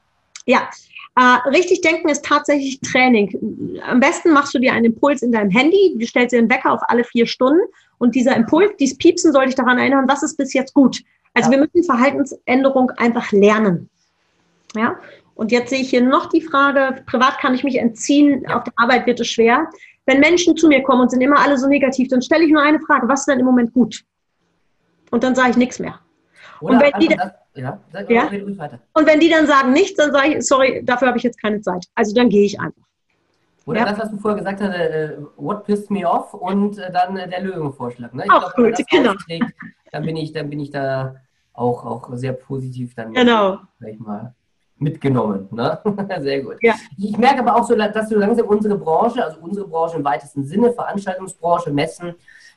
Ja, 0.47 0.69
äh, 1.17 1.49
richtig 1.49 1.81
denken 1.81 2.09
ist 2.09 2.25
tatsächlich 2.25 2.81
Training. 2.81 3.81
Am 3.89 4.01
besten 4.01 4.33
machst 4.33 4.53
du 4.55 4.59
dir 4.59 4.73
einen 4.73 4.87
Impuls 4.87 5.23
in 5.23 5.31
deinem 5.31 5.51
Handy, 5.51 5.95
du 5.97 6.07
stellst 6.07 6.33
dir 6.33 6.39
einen 6.39 6.51
Wecker 6.51 6.73
auf 6.73 6.81
alle 6.89 7.05
vier 7.05 7.27
Stunden 7.27 7.61
und 7.99 8.15
dieser 8.15 8.35
Impuls, 8.35 8.73
dieses 8.79 8.99
Piepsen 8.99 9.33
soll 9.33 9.47
dich 9.47 9.55
daran 9.55 9.79
erinnern, 9.79 10.07
was 10.09 10.23
ist 10.23 10.37
bis 10.37 10.53
jetzt 10.53 10.75
gut. 10.75 11.03
Also 11.35 11.51
ja. 11.51 11.59
wir 11.59 11.67
müssen 11.67 11.85
Verhaltensänderung 11.85 12.91
einfach 12.93 13.31
lernen. 13.33 13.89
Ja, 14.75 14.99
und 15.37 15.53
jetzt 15.53 15.71
sehe 15.71 15.81
ich 15.81 15.91
hier 15.91 16.03
noch 16.03 16.29
die 16.29 16.41
Frage, 16.41 17.03
privat 17.07 17.39
kann 17.39 17.55
ich 17.55 17.65
mich 17.65 17.77
entziehen, 17.77 18.47
auf 18.49 18.65
der 18.65 18.73
Arbeit 18.77 19.07
wird 19.07 19.21
es 19.21 19.29
schwer. 19.29 19.69
Wenn 20.07 20.21
Menschen 20.21 20.57
zu 20.57 20.69
mir 20.69 20.83
kommen 20.83 21.03
und 21.03 21.11
sind 21.11 21.21
immer 21.21 21.39
alle 21.39 21.57
so 21.59 21.67
negativ, 21.69 22.09
dann 22.09 22.23
stelle 22.23 22.45
ich 22.45 22.53
nur 22.53 22.63
eine 22.63 22.81
Frage, 22.81 23.09
was 23.09 23.21
ist 23.21 23.29
denn 23.29 23.41
im 23.41 23.47
Moment 23.47 23.73
gut? 23.73 24.05
Und 25.11 25.25
dann 25.25 25.35
sage 25.35 25.51
ich 25.51 25.57
nichts 25.57 25.79
mehr. 25.79 25.99
Oder 26.61 26.75
und 26.75 26.83
wenn 26.83 27.01
die, 27.01 27.09
das, 27.09 27.31
ja, 27.55 27.79
sag 27.93 28.11
ja? 28.11 28.31
weiter. 28.31 28.79
Und 28.95 29.07
wenn 29.07 29.21
die 29.21 29.31
dann 29.31 29.47
sagen 29.47 29.73
nichts, 29.73 29.97
dann 29.97 30.13
sage 30.13 30.35
ich, 30.35 30.47
sorry, 30.47 30.83
dafür 30.85 31.09
habe 31.09 31.19
ich 31.19 31.25
jetzt 31.25 31.41
keine 31.41 31.61
Zeit. 31.61 31.87
Also 31.95 32.15
dann 32.15 32.29
gehe 32.29 32.45
ich 32.45 32.59
einfach. 32.59 32.83
Oder 33.67 33.81
ja? 33.81 33.87
das, 33.87 33.99
was 33.99 34.11
du 34.11 34.19
vorher 34.19 34.39
gesagt 34.39 34.61
hast, 34.61 34.75
äh, 34.75 35.17
what 35.37 35.65
pissed 35.65 35.91
me 35.91 36.09
off 36.09 36.35
und 36.35 36.79
äh, 36.79 36.93
dann 36.93 37.17
äh, 37.17 37.29
der 37.29 37.41
Löwenvorschlag. 37.41 38.13
Ne? 38.15 38.25
Ich 38.25 38.31
auch 38.31 38.55
glaub, 38.55 38.77
gut, 38.77 38.87
genau. 38.91 39.15
dann 39.93 40.03
bin 40.05 40.17
ich, 40.17 40.33
dann 40.33 40.51
bin 40.51 40.61
ich 40.61 40.71
da 40.71 41.17
auch, 41.55 41.85
auch 41.85 42.11
sehr 42.15 42.33
positiv 42.33 42.95
dann 42.95 43.13
genau. 43.15 43.59
ich 43.87 43.99
mal 43.99 44.35
mitgenommen. 44.77 45.49
Ne? 45.53 45.79
Sehr 46.21 46.43
gut. 46.43 46.57
Ja. 46.61 46.75
Ich 46.99 47.17
merke 47.17 47.41
aber 47.41 47.57
auch 47.57 47.65
so, 47.65 47.77
dass 47.77 48.09
so 48.09 48.19
langsam 48.19 48.47
unsere 48.47 48.77
Branche, 48.77 49.25
also 49.25 49.39
unsere 49.41 49.67
Branche 49.67 49.97
im 49.97 50.05
weitesten 50.05 50.45
Sinne, 50.45 50.73
Veranstaltungsbranche, 50.73 51.73
Messen, 51.73 52.15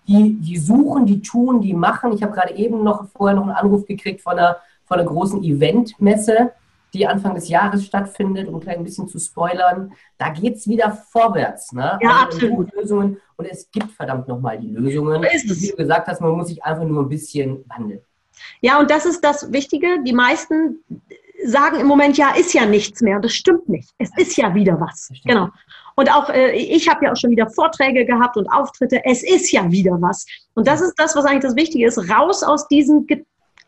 die, 0.07 0.33
die 0.39 0.57
suchen, 0.57 1.05
die 1.05 1.21
tun, 1.21 1.61
die 1.61 1.73
machen. 1.73 2.13
Ich 2.13 2.23
habe 2.23 2.33
gerade 2.33 2.55
eben 2.55 2.83
noch 2.83 3.07
vorher 3.09 3.35
noch 3.35 3.43
einen 3.43 3.51
Anruf 3.51 3.85
gekriegt 3.85 4.21
von 4.21 4.33
einer 4.33 4.57
von 4.87 4.99
einer 4.99 5.07
großen 5.07 5.43
Eventmesse, 5.43 6.51
die 6.93 7.05
Anfang 7.05 7.35
des 7.35 7.49
Jahres 7.49 7.85
stattfindet, 7.85 8.47
um 8.47 8.55
ein 8.55 8.61
klein 8.61 8.83
bisschen 8.83 9.07
zu 9.07 9.19
spoilern. 9.19 9.93
Da 10.17 10.29
geht 10.29 10.55
es 10.55 10.67
wieder 10.67 10.91
vorwärts. 11.11 11.73
Ne? 11.73 11.99
Ja, 12.01 12.09
also 12.09 12.23
absolut. 12.23 12.73
Lösungen. 12.73 13.17
Und 13.35 13.45
es 13.45 13.69
gibt 13.71 13.91
verdammt 13.91 14.27
nochmal 14.27 14.57
die 14.57 14.69
Lösungen. 14.69 15.21
Wie 15.21 15.69
du 15.69 15.75
gesagt 15.75 16.07
hast, 16.07 16.21
man 16.21 16.31
muss 16.31 16.47
sich 16.47 16.63
einfach 16.63 16.85
nur 16.85 17.03
ein 17.03 17.09
bisschen 17.09 17.63
wandeln. 17.67 18.01
Ja, 18.61 18.79
und 18.79 18.89
das 18.89 19.05
ist 19.05 19.23
das 19.23 19.51
Wichtige. 19.51 20.01
Die 20.03 20.13
meisten 20.13 20.79
sagen 21.45 21.79
im 21.79 21.87
Moment, 21.87 22.17
ja, 22.17 22.33
ist 22.35 22.53
ja 22.53 22.65
nichts 22.65 23.01
mehr. 23.01 23.19
Das 23.19 23.33
stimmt 23.33 23.67
nicht. 23.69 23.89
Es 23.97 24.09
ist 24.17 24.37
ja 24.37 24.53
wieder 24.55 24.79
was. 24.79 25.11
Genau. 25.25 25.49
Und 25.95 26.13
auch 26.13 26.29
äh, 26.29 26.51
ich 26.51 26.87
habe 26.87 27.05
ja 27.05 27.11
auch 27.11 27.15
schon 27.15 27.31
wieder 27.31 27.49
Vorträge 27.49 28.05
gehabt 28.05 28.37
und 28.37 28.47
Auftritte. 28.47 29.01
Es 29.03 29.23
ist 29.23 29.51
ja 29.51 29.69
wieder 29.71 29.99
was. 29.99 30.25
Und 30.53 30.67
das 30.67 30.81
ist 30.81 30.93
das, 30.97 31.15
was 31.15 31.25
eigentlich 31.25 31.43
das 31.43 31.55
Wichtige 31.55 31.87
ist. 31.87 31.97
Raus 32.09 32.43
aus 32.43 32.67
diesen 32.67 33.07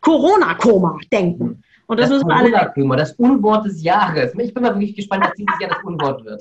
Corona-Koma 0.00 0.98
denken. 1.12 1.62
Und 1.86 1.98
das, 1.98 2.08
das 2.08 2.18
müssen 2.18 2.28
wir 2.28 2.36
alle. 2.36 2.72
Koma, 2.72 2.96
das 2.96 3.12
Unwort 3.14 3.66
des 3.66 3.82
Jahres. 3.82 4.32
Ich 4.38 4.54
bin 4.54 4.62
mal 4.62 4.74
wirklich 4.74 4.94
gespannt, 4.94 5.24
dass 5.24 5.34
dieses 5.34 5.58
Jahr 5.60 5.70
das 5.70 5.82
Unwort 5.82 6.24
wird. 6.24 6.40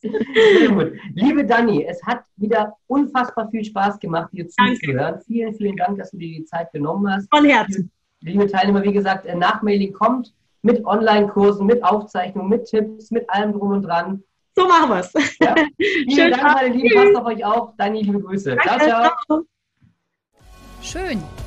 Sehr 0.00 0.68
gut. 0.68 0.92
Liebe 1.14 1.44
Dani, 1.46 1.84
es 1.84 2.02
hat 2.04 2.24
wieder 2.36 2.74
unfassbar 2.86 3.48
viel 3.50 3.64
Spaß 3.64 3.98
gemacht, 3.98 4.28
dir 4.32 4.46
zuzuhören. 4.46 5.20
Vielen, 5.26 5.54
vielen 5.54 5.76
Dank, 5.76 5.98
dass 5.98 6.10
du 6.10 6.18
dir 6.18 6.28
die 6.28 6.44
Zeit 6.44 6.70
genommen 6.72 7.10
hast. 7.10 7.26
Von 7.34 7.46
Herzen. 7.46 7.90
Liebe 8.20 8.46
Teilnehmer, 8.46 8.82
wie 8.82 8.92
gesagt, 8.92 9.24
äh, 9.24 9.34
Nachmailing 9.34 9.94
kommt 9.94 10.34
mit 10.62 10.84
Online-Kursen, 10.84 11.66
mit 11.66 11.82
Aufzeichnungen, 11.82 12.50
mit 12.50 12.66
Tipps, 12.66 13.10
mit 13.10 13.28
allem 13.30 13.52
drum 13.52 13.70
und 13.72 13.82
dran. 13.82 14.22
So 14.54 14.66
machen 14.66 14.90
wir 14.90 15.00
es. 15.00 15.12
Ja. 15.40 15.54
Vielen 15.78 16.32
Dank, 16.32 16.42
meine 16.42 16.74
Lieben. 16.74 16.94
Passt 16.94 17.16
auf 17.16 17.26
euch 17.26 17.44
auf. 17.44 17.70
Dani, 17.78 18.02
liebe 18.02 18.20
Grüße. 18.20 18.56
Danke, 18.56 18.84
ciao, 18.84 19.10
ciao. 19.26 19.42
Schön 20.82 21.22